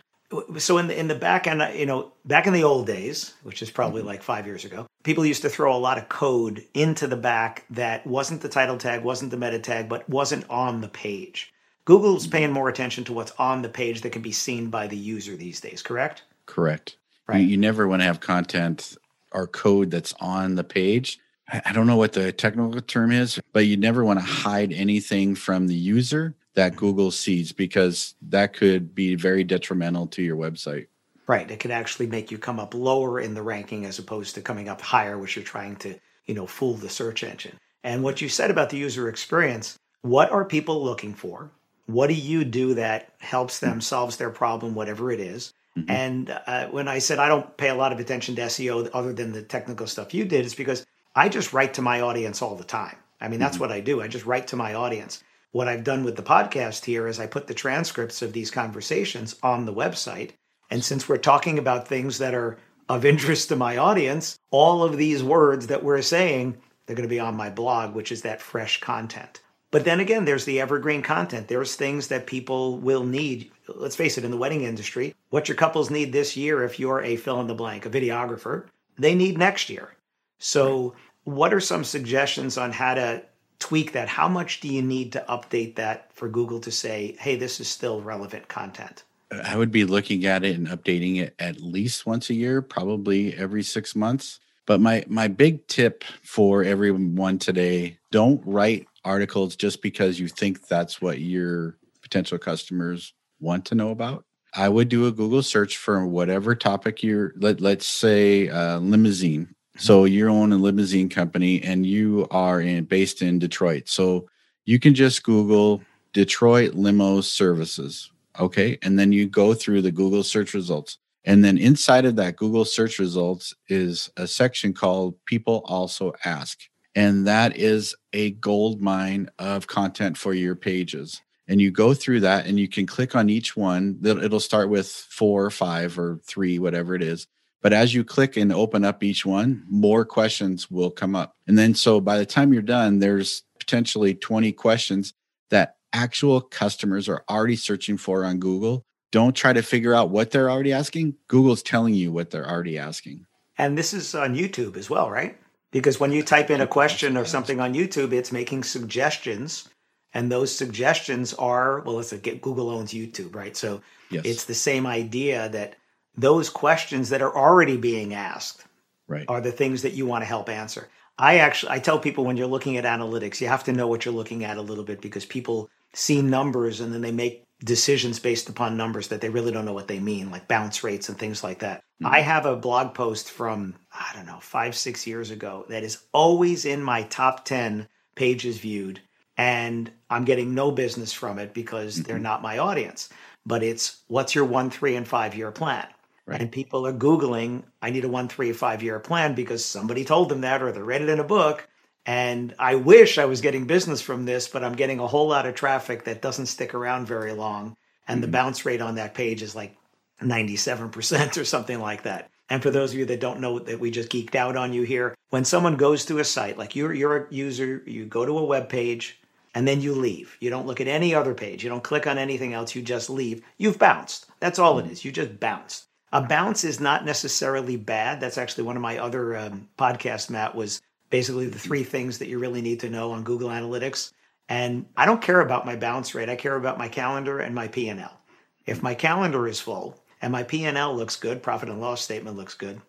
so 0.58 0.78
in 0.78 0.86
the 0.86 0.98
in 0.98 1.08
the 1.08 1.14
back 1.14 1.46
end, 1.46 1.62
you 1.74 1.86
know, 1.86 2.12
back 2.24 2.46
in 2.46 2.52
the 2.52 2.62
old 2.62 2.86
days, 2.86 3.34
which 3.42 3.62
is 3.62 3.70
probably 3.70 4.00
mm-hmm. 4.00 4.08
like 4.08 4.22
five 4.22 4.46
years 4.46 4.64
ago, 4.64 4.86
people 5.02 5.24
used 5.24 5.42
to 5.42 5.48
throw 5.48 5.74
a 5.74 5.78
lot 5.78 5.98
of 5.98 6.08
code 6.08 6.64
into 6.74 7.06
the 7.06 7.16
back 7.16 7.64
that 7.70 8.06
wasn't 8.06 8.40
the 8.40 8.48
title 8.48 8.76
tag, 8.76 9.02
wasn't 9.02 9.30
the 9.30 9.36
meta 9.36 9.58
tag, 9.58 9.88
but 9.88 10.08
wasn't 10.08 10.48
on 10.50 10.80
the 10.80 10.88
page. 10.88 11.52
Google's 11.84 12.24
mm-hmm. 12.24 12.32
paying 12.32 12.52
more 12.52 12.68
attention 12.68 13.04
to 13.04 13.12
what's 13.12 13.32
on 13.38 13.62
the 13.62 13.68
page 13.68 14.02
that 14.02 14.12
can 14.12 14.22
be 14.22 14.32
seen 14.32 14.70
by 14.70 14.86
the 14.86 14.96
user 14.96 15.36
these 15.36 15.60
days, 15.60 15.82
correct? 15.82 16.22
Correct. 16.46 16.96
Right. 17.26 17.40
You, 17.40 17.48
you 17.48 17.56
never 17.56 17.88
want 17.88 18.02
to 18.02 18.06
have 18.06 18.20
content 18.20 18.96
or 19.32 19.46
code 19.46 19.90
that's 19.90 20.14
on 20.20 20.56
the 20.56 20.64
page. 20.64 21.18
I, 21.48 21.62
I 21.66 21.72
don't 21.72 21.86
know 21.86 21.96
what 21.96 22.12
the 22.12 22.32
technical 22.32 22.80
term 22.80 23.12
is, 23.12 23.40
but 23.52 23.66
you 23.66 23.76
never 23.76 24.04
want 24.04 24.18
to 24.18 24.24
hide 24.24 24.72
anything 24.72 25.34
from 25.34 25.66
the 25.66 25.74
user 25.74 26.34
that 26.54 26.72
mm-hmm. 26.72 26.80
Google 26.80 27.10
sees 27.10 27.52
because 27.52 28.14
that 28.22 28.54
could 28.54 28.94
be 28.94 29.14
very 29.14 29.44
detrimental 29.44 30.06
to 30.08 30.22
your 30.22 30.36
website. 30.36 30.86
Right. 31.30 31.48
It 31.48 31.60
could 31.60 31.70
actually 31.70 32.08
make 32.08 32.32
you 32.32 32.38
come 32.38 32.58
up 32.58 32.74
lower 32.74 33.20
in 33.20 33.34
the 33.34 33.42
ranking 33.42 33.84
as 33.84 34.00
opposed 34.00 34.34
to 34.34 34.40
coming 34.42 34.68
up 34.68 34.80
higher, 34.80 35.16
which 35.16 35.36
you're 35.36 35.44
trying 35.44 35.76
to, 35.76 35.94
you 36.26 36.34
know, 36.34 36.44
fool 36.44 36.74
the 36.74 36.88
search 36.88 37.22
engine. 37.22 37.56
And 37.84 38.02
what 38.02 38.20
you 38.20 38.28
said 38.28 38.50
about 38.50 38.70
the 38.70 38.78
user 38.78 39.08
experience, 39.08 39.78
what 40.02 40.32
are 40.32 40.44
people 40.44 40.82
looking 40.82 41.14
for? 41.14 41.52
What 41.86 42.08
do 42.08 42.14
you 42.14 42.44
do 42.44 42.74
that 42.74 43.14
helps 43.20 43.60
them, 43.60 43.80
solves 43.80 44.16
their 44.16 44.30
problem, 44.30 44.74
whatever 44.74 45.12
it 45.12 45.20
is? 45.20 45.52
Mm-hmm. 45.78 45.88
And 45.92 46.40
uh, 46.48 46.66
when 46.66 46.88
I 46.88 46.98
said 46.98 47.20
I 47.20 47.28
don't 47.28 47.56
pay 47.56 47.68
a 47.68 47.76
lot 47.76 47.92
of 47.92 48.00
attention 48.00 48.34
to 48.34 48.42
SEO 48.42 48.90
other 48.92 49.12
than 49.12 49.30
the 49.30 49.42
technical 49.42 49.86
stuff 49.86 50.12
you 50.12 50.24
did, 50.24 50.44
it's 50.44 50.56
because 50.56 50.84
I 51.14 51.28
just 51.28 51.52
write 51.52 51.74
to 51.74 51.82
my 51.82 52.00
audience 52.00 52.42
all 52.42 52.56
the 52.56 52.64
time. 52.64 52.96
I 53.20 53.28
mean, 53.28 53.38
that's 53.38 53.54
mm-hmm. 53.54 53.60
what 53.60 53.72
I 53.72 53.78
do. 53.78 54.02
I 54.02 54.08
just 54.08 54.26
write 54.26 54.48
to 54.48 54.56
my 54.56 54.74
audience. 54.74 55.22
What 55.52 55.68
I've 55.68 55.84
done 55.84 56.02
with 56.02 56.16
the 56.16 56.24
podcast 56.24 56.86
here 56.86 57.06
is 57.06 57.20
I 57.20 57.28
put 57.28 57.46
the 57.46 57.54
transcripts 57.54 58.20
of 58.20 58.32
these 58.32 58.50
conversations 58.50 59.36
on 59.44 59.64
the 59.64 59.72
website. 59.72 60.32
And 60.70 60.84
since 60.84 61.08
we're 61.08 61.16
talking 61.16 61.58
about 61.58 61.88
things 61.88 62.18
that 62.18 62.34
are 62.34 62.56
of 62.88 63.04
interest 63.04 63.48
to 63.48 63.56
my 63.56 63.76
audience, 63.76 64.38
all 64.50 64.82
of 64.82 64.96
these 64.96 65.22
words 65.22 65.66
that 65.68 65.82
we're 65.82 66.02
saying, 66.02 66.56
they're 66.86 66.96
going 66.96 67.08
to 67.08 67.14
be 67.14 67.20
on 67.20 67.36
my 67.36 67.50
blog, 67.50 67.94
which 67.94 68.10
is 68.10 68.22
that 68.22 68.40
fresh 68.40 68.80
content. 68.80 69.40
But 69.70 69.84
then 69.84 70.00
again, 70.00 70.24
there's 70.24 70.44
the 70.44 70.60
evergreen 70.60 71.02
content. 71.02 71.46
There's 71.46 71.76
things 71.76 72.08
that 72.08 72.26
people 72.26 72.78
will 72.78 73.04
need. 73.04 73.52
Let's 73.68 73.94
face 73.94 74.18
it, 74.18 74.24
in 74.24 74.32
the 74.32 74.36
wedding 74.36 74.62
industry, 74.62 75.14
what 75.30 75.48
your 75.48 75.56
couples 75.56 75.90
need 75.90 76.12
this 76.12 76.36
year, 76.36 76.64
if 76.64 76.80
you're 76.80 77.02
a 77.02 77.16
fill 77.16 77.40
in 77.40 77.46
the 77.46 77.54
blank, 77.54 77.86
a 77.86 77.90
videographer, 77.90 78.64
they 78.98 79.14
need 79.14 79.38
next 79.38 79.70
year. 79.70 79.94
So, 80.38 80.94
what 81.24 81.54
are 81.54 81.60
some 81.60 81.84
suggestions 81.84 82.58
on 82.58 82.72
how 82.72 82.94
to 82.94 83.22
tweak 83.60 83.92
that? 83.92 84.08
How 84.08 84.26
much 84.26 84.58
do 84.58 84.68
you 84.68 84.82
need 84.82 85.12
to 85.12 85.24
update 85.28 85.76
that 85.76 86.12
for 86.12 86.28
Google 86.28 86.58
to 86.60 86.72
say, 86.72 87.16
hey, 87.20 87.36
this 87.36 87.60
is 87.60 87.68
still 87.68 88.00
relevant 88.00 88.48
content? 88.48 89.04
I 89.30 89.56
would 89.56 89.70
be 89.70 89.84
looking 89.84 90.26
at 90.26 90.44
it 90.44 90.56
and 90.56 90.68
updating 90.68 91.20
it 91.20 91.34
at 91.38 91.60
least 91.60 92.06
once 92.06 92.30
a 92.30 92.34
year, 92.34 92.62
probably 92.62 93.36
every 93.36 93.62
six 93.62 93.94
months. 93.94 94.40
But 94.66 94.80
my 94.80 95.04
my 95.08 95.28
big 95.28 95.66
tip 95.66 96.04
for 96.22 96.62
everyone 96.64 97.38
today, 97.38 97.98
don't 98.10 98.42
write 98.44 98.86
articles 99.04 99.56
just 99.56 99.82
because 99.82 100.20
you 100.20 100.28
think 100.28 100.66
that's 100.66 101.00
what 101.00 101.20
your 101.20 101.76
potential 102.02 102.38
customers 102.38 103.14
want 103.40 103.64
to 103.66 103.74
know 103.74 103.90
about. 103.90 104.24
I 104.54 104.68
would 104.68 104.88
do 104.88 105.06
a 105.06 105.12
Google 105.12 105.42
search 105.42 105.76
for 105.76 106.04
whatever 106.06 106.54
topic 106.54 107.02
you're 107.02 107.32
let 107.36 107.60
let's 107.60 107.86
say 107.86 108.48
uh, 108.48 108.78
limousine 108.78 109.54
so 109.80 110.04
you 110.04 110.28
own 110.28 110.52
a 110.52 110.58
limousine 110.58 111.08
company 111.08 111.62
and 111.62 111.86
you 111.86 112.26
are 112.30 112.60
in, 112.60 112.84
based 112.84 113.22
in 113.22 113.38
Detroit. 113.38 113.88
So 113.88 114.28
you 114.66 114.78
can 114.78 114.94
just 114.94 115.22
Google 115.22 115.82
Detroit 116.12 116.74
limo 116.74 117.22
services. 117.22 118.10
Okay. 118.40 118.78
And 118.82 118.98
then 118.98 119.12
you 119.12 119.28
go 119.28 119.54
through 119.54 119.82
the 119.82 119.92
Google 119.92 120.24
search 120.24 120.54
results. 120.54 120.98
And 121.24 121.44
then 121.44 121.58
inside 121.58 122.06
of 122.06 122.16
that 122.16 122.36
Google 122.36 122.64
search 122.64 122.98
results 122.98 123.54
is 123.68 124.10
a 124.16 124.26
section 124.26 124.72
called 124.72 125.14
People 125.26 125.62
Also 125.66 126.12
Ask. 126.24 126.58
And 126.94 127.26
that 127.26 127.56
is 127.56 127.94
a 128.12 128.32
gold 128.32 128.80
mine 128.80 129.28
of 129.38 129.66
content 129.66 130.16
for 130.16 130.32
your 130.32 130.56
pages. 130.56 131.20
And 131.46 131.60
you 131.60 131.70
go 131.70 131.94
through 131.94 132.20
that 132.20 132.46
and 132.46 132.58
you 132.58 132.68
can 132.68 132.86
click 132.86 133.14
on 133.14 133.28
each 133.28 133.56
one. 133.56 133.98
It'll 134.02 134.40
start 134.40 134.70
with 134.70 134.88
four 134.88 135.44
or 135.44 135.50
five 135.50 135.98
or 135.98 136.20
three, 136.24 136.58
whatever 136.58 136.94
it 136.94 137.02
is. 137.02 137.26
But 137.60 137.72
as 137.74 137.92
you 137.92 138.04
click 138.04 138.36
and 138.36 138.52
open 138.52 138.84
up 138.84 139.02
each 139.02 139.26
one, 139.26 139.64
more 139.68 140.04
questions 140.04 140.70
will 140.70 140.90
come 140.90 141.14
up. 141.14 141.36
And 141.46 141.58
then 141.58 141.74
so 141.74 142.00
by 142.00 142.16
the 142.16 142.26
time 142.26 142.52
you're 142.52 142.62
done, 142.62 142.98
there's 143.00 143.42
potentially 143.58 144.14
20 144.14 144.52
questions 144.52 145.12
that 145.50 145.76
actual 145.92 146.40
customers 146.40 147.08
are 147.08 147.24
already 147.28 147.56
searching 147.56 147.96
for 147.96 148.24
on 148.24 148.38
Google. 148.38 148.84
Don't 149.12 149.34
try 149.34 149.52
to 149.52 149.62
figure 149.62 149.94
out 149.94 150.10
what 150.10 150.30
they're 150.30 150.50
already 150.50 150.72
asking. 150.72 151.16
Google's 151.28 151.62
telling 151.62 151.94
you 151.94 152.12
what 152.12 152.30
they're 152.30 152.48
already 152.48 152.78
asking. 152.78 153.26
And 153.58 153.76
this 153.76 153.92
is 153.92 154.14
on 154.14 154.36
YouTube 154.36 154.76
as 154.76 154.88
well, 154.88 155.10
right? 155.10 155.36
Because 155.72 156.00
when 156.00 156.12
you 156.12 156.22
type 156.22 156.50
in 156.50 156.60
a 156.60 156.66
question 156.66 157.16
or 157.16 157.24
something 157.24 157.60
on 157.60 157.74
YouTube, 157.74 158.12
it's 158.12 158.32
making 158.32 158.64
suggestions. 158.64 159.68
And 160.14 160.30
those 160.30 160.54
suggestions 160.54 161.34
are, 161.34 161.80
well, 161.80 161.96
let's 161.96 162.12
get 162.12 162.40
Google 162.40 162.70
owns 162.70 162.92
YouTube, 162.92 163.34
right? 163.34 163.56
So 163.56 163.80
yes. 164.10 164.24
it's 164.24 164.44
the 164.44 164.54
same 164.54 164.86
idea 164.86 165.48
that 165.50 165.76
those 166.16 166.48
questions 166.48 167.10
that 167.10 167.22
are 167.22 167.34
already 167.36 167.76
being 167.76 168.14
asked 168.14 168.64
right. 169.06 169.24
are 169.28 169.40
the 169.40 169.52
things 169.52 169.82
that 169.82 169.92
you 169.92 170.06
want 170.06 170.22
to 170.22 170.26
help 170.26 170.48
answer. 170.48 170.88
I 171.18 171.38
actually 171.38 171.72
I 171.72 171.78
tell 171.78 171.98
people 171.98 172.24
when 172.24 172.36
you're 172.36 172.46
looking 172.46 172.78
at 172.78 172.84
analytics, 172.84 173.40
you 173.40 173.48
have 173.48 173.64
to 173.64 173.72
know 173.72 173.86
what 173.86 174.04
you're 174.04 174.14
looking 174.14 174.42
at 174.44 174.56
a 174.56 174.62
little 174.62 174.84
bit 174.84 175.02
because 175.02 175.26
people 175.26 175.68
see 175.92 176.22
numbers 176.22 176.80
and 176.80 176.92
then 176.92 177.00
they 177.00 177.12
make 177.12 177.44
decisions 177.64 178.18
based 178.18 178.48
upon 178.48 178.76
numbers 178.76 179.08
that 179.08 179.20
they 179.20 179.28
really 179.28 179.52
don't 179.52 179.64
know 179.64 179.72
what 179.72 179.88
they 179.88 180.00
mean, 180.00 180.30
like 180.30 180.48
bounce 180.48 180.82
rates 180.82 181.08
and 181.08 181.18
things 181.18 181.44
like 181.44 181.58
that. 181.58 181.78
Mm-hmm. 182.02 182.14
I 182.14 182.20
have 182.20 182.46
a 182.46 182.56
blog 182.56 182.94
post 182.94 183.30
from 183.30 183.74
I 183.92 184.10
don't 184.14 184.26
know, 184.26 184.38
5 184.40 184.74
6 184.74 185.06
years 185.06 185.30
ago 185.30 185.66
that 185.68 185.82
is 185.82 186.04
always 186.12 186.64
in 186.64 186.82
my 186.82 187.02
top 187.04 187.44
10 187.44 187.86
pages 188.14 188.58
viewed 188.58 189.00
and 189.36 189.90
I'm 190.08 190.24
getting 190.24 190.54
no 190.54 190.70
business 190.70 191.12
from 191.12 191.38
it 191.38 191.54
because 191.54 191.96
mm-hmm. 191.96 192.04
they're 192.04 192.18
not 192.18 192.42
my 192.42 192.58
audience. 192.58 193.08
But 193.46 193.62
it's 193.62 194.02
what's 194.08 194.34
your 194.34 194.44
1 194.44 194.70
3 194.70 194.96
and 194.96 195.08
5 195.08 195.34
year 195.34 195.50
plan? 195.50 195.86
Right. 196.30 196.42
And 196.42 196.52
people 196.52 196.86
are 196.86 196.92
Googling, 196.92 197.64
I 197.82 197.90
need 197.90 198.04
a 198.04 198.08
one, 198.08 198.28
three, 198.28 198.52
five 198.52 198.84
year 198.84 199.00
plan 199.00 199.34
because 199.34 199.64
somebody 199.64 200.04
told 200.04 200.28
them 200.28 200.42
that 200.42 200.62
or 200.62 200.70
they 200.70 200.80
read 200.80 201.02
it 201.02 201.08
in 201.08 201.18
a 201.18 201.24
book. 201.24 201.68
And 202.06 202.54
I 202.58 202.76
wish 202.76 203.18
I 203.18 203.26
was 203.26 203.40
getting 203.40 203.66
business 203.66 204.00
from 204.00 204.24
this, 204.24 204.48
but 204.48 204.64
I'm 204.64 204.74
getting 204.74 205.00
a 205.00 205.06
whole 205.06 205.28
lot 205.28 205.46
of 205.46 205.54
traffic 205.54 206.04
that 206.04 206.22
doesn't 206.22 206.46
stick 206.46 206.74
around 206.74 207.06
very 207.06 207.32
long. 207.32 207.76
And 208.08 208.16
mm-hmm. 208.16 208.22
the 208.22 208.28
bounce 208.28 208.64
rate 208.64 208.80
on 208.80 208.94
that 208.96 209.14
page 209.14 209.42
is 209.42 209.54
like 209.54 209.76
97% 210.22 211.36
or 211.40 211.44
something 211.44 211.80
like 211.80 212.02
that. 212.04 212.30
And 212.48 212.62
for 212.62 212.70
those 212.70 212.92
of 212.92 212.98
you 212.98 213.04
that 213.06 213.20
don't 213.20 213.40
know 213.40 213.60
that 213.60 213.78
we 213.78 213.90
just 213.90 214.10
geeked 214.10 214.34
out 214.34 214.56
on 214.56 214.72
you 214.72 214.82
here, 214.82 215.14
when 215.28 215.44
someone 215.44 215.76
goes 215.76 216.04
to 216.06 216.18
a 216.18 216.24
site, 216.24 216.58
like 216.58 216.74
you're, 216.74 216.92
you're 216.92 217.16
a 217.16 217.32
user, 217.32 217.82
you 217.86 218.06
go 218.06 218.26
to 218.26 218.38
a 218.38 218.44
web 218.44 218.68
page 218.68 219.20
and 219.54 219.68
then 219.68 219.80
you 219.80 219.94
leave. 219.94 220.36
You 220.40 220.50
don't 220.50 220.66
look 220.66 220.80
at 220.80 220.88
any 220.88 221.14
other 221.14 221.34
page. 221.34 221.62
You 221.62 221.70
don't 221.70 221.84
click 221.84 222.06
on 222.06 222.18
anything 222.18 222.54
else. 222.54 222.74
You 222.74 222.82
just 222.82 223.08
leave. 223.08 223.44
You've 223.58 223.78
bounced. 223.78 224.26
That's 224.40 224.58
all 224.58 224.78
it 224.78 224.86
mm-hmm. 224.86 225.06
You 225.06 225.12
just 225.12 225.38
bounced. 225.38 225.86
A 226.12 226.20
bounce 226.20 226.64
is 226.64 226.80
not 226.80 227.04
necessarily 227.04 227.76
bad. 227.76 228.20
That's 228.20 228.38
actually 228.38 228.64
one 228.64 228.74
of 228.74 228.82
my 228.82 228.98
other 228.98 229.36
um, 229.36 229.68
podcasts, 229.78 230.28
Matt, 230.28 230.56
was 230.56 230.80
basically 231.10 231.46
the 231.46 231.58
three 231.58 231.84
things 231.84 232.18
that 232.18 232.28
you 232.28 232.38
really 232.38 232.62
need 232.62 232.80
to 232.80 232.90
know 232.90 233.12
on 233.12 233.24
Google 233.24 233.50
Analytics. 233.50 234.12
And 234.48 234.86
I 234.96 235.06
don't 235.06 235.22
care 235.22 235.40
about 235.40 235.66
my 235.66 235.76
bounce 235.76 236.14
rate. 236.14 236.28
I 236.28 236.36
care 236.36 236.56
about 236.56 236.78
my 236.78 236.88
calendar 236.88 237.38
and 237.38 237.54
my 237.54 237.68
P&L. 237.68 238.20
If 238.66 238.82
my 238.82 238.94
calendar 238.94 239.46
is 239.46 239.60
full 239.60 240.02
and 240.22 240.32
my 240.32 240.42
P&L 240.42 240.96
looks 240.96 241.16
good, 241.16 241.42
profit 241.42 241.68
and 241.68 241.80
loss 241.80 242.00
statement 242.00 242.36
looks 242.36 242.54
good, 242.54 242.80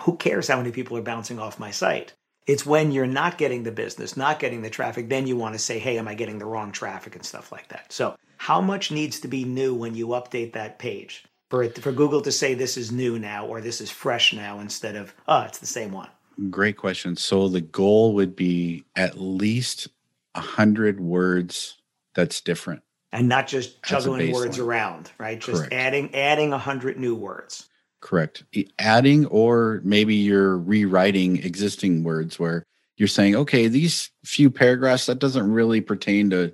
who 0.00 0.16
cares 0.16 0.48
how 0.48 0.56
many 0.56 0.70
people 0.70 0.96
are 0.96 1.02
bouncing 1.02 1.38
off 1.38 1.58
my 1.58 1.70
site? 1.70 2.14
It's 2.46 2.64
when 2.64 2.90
you're 2.90 3.06
not 3.06 3.38
getting 3.38 3.62
the 3.62 3.70
business, 3.72 4.16
not 4.16 4.38
getting 4.38 4.62
the 4.62 4.70
traffic, 4.70 5.08
then 5.08 5.26
you 5.26 5.36
want 5.36 5.54
to 5.54 5.58
say, 5.58 5.78
hey, 5.78 5.98
am 5.98 6.08
I 6.08 6.14
getting 6.14 6.38
the 6.38 6.46
wrong 6.46 6.72
traffic 6.72 7.14
and 7.14 7.24
stuff 7.24 7.52
like 7.52 7.68
that. 7.68 7.92
So, 7.92 8.16
how 8.38 8.62
much 8.62 8.90
needs 8.90 9.20
to 9.20 9.28
be 9.28 9.44
new 9.44 9.74
when 9.74 9.94
you 9.94 10.08
update 10.08 10.54
that 10.54 10.78
page? 10.78 11.24
for 11.50 11.64
it 11.64 11.76
for 11.78 11.92
Google 11.92 12.22
to 12.22 12.32
say 12.32 12.54
this 12.54 12.76
is 12.76 12.90
new 12.90 13.18
now 13.18 13.44
or 13.44 13.60
this 13.60 13.80
is 13.80 13.90
fresh 13.90 14.32
now 14.32 14.60
instead 14.60 14.96
of 14.96 15.12
oh 15.28 15.42
it's 15.42 15.58
the 15.58 15.66
same 15.66 15.92
one? 15.92 16.08
Great 16.48 16.76
question. 16.76 17.16
So 17.16 17.48
the 17.48 17.60
goal 17.60 18.14
would 18.14 18.34
be 18.34 18.84
at 18.96 19.20
least 19.20 19.88
a 20.34 20.40
hundred 20.40 21.00
words 21.00 21.76
that's 22.14 22.40
different, 22.40 22.82
and 23.12 23.28
not 23.28 23.46
just 23.46 23.82
juggling 23.82 24.32
words 24.32 24.58
around, 24.58 25.10
right? 25.18 25.38
Just 25.38 25.58
Correct. 25.58 25.74
adding 25.74 26.14
adding 26.14 26.52
a 26.52 26.58
hundred 26.58 26.98
new 26.98 27.14
words. 27.14 27.68
Correct. 28.00 28.44
Adding 28.78 29.26
or 29.26 29.80
maybe 29.84 30.14
you're 30.14 30.56
rewriting 30.56 31.42
existing 31.44 32.04
words 32.04 32.38
where 32.38 32.64
you're 32.96 33.08
saying, 33.08 33.36
okay, 33.36 33.68
these 33.68 34.10
few 34.24 34.50
paragraphs 34.50 35.06
that 35.06 35.18
doesn't 35.18 35.50
really 35.50 35.80
pertain 35.80 36.30
to 36.30 36.52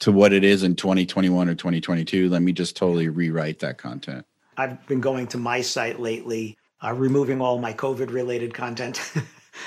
to 0.00 0.12
what 0.12 0.32
it 0.32 0.44
is 0.44 0.62
in 0.62 0.74
2021 0.74 1.48
or 1.48 1.54
2022. 1.54 2.28
Let 2.28 2.42
me 2.42 2.52
just 2.52 2.76
totally 2.76 3.08
rewrite 3.08 3.60
that 3.60 3.78
content. 3.78 4.24
I've 4.56 4.84
been 4.86 5.00
going 5.00 5.26
to 5.28 5.38
my 5.38 5.60
site 5.60 6.00
lately, 6.00 6.56
uh, 6.82 6.92
removing 6.92 7.40
all 7.40 7.58
my 7.58 7.72
COVID 7.72 8.12
related 8.12 8.54
content, 8.54 8.96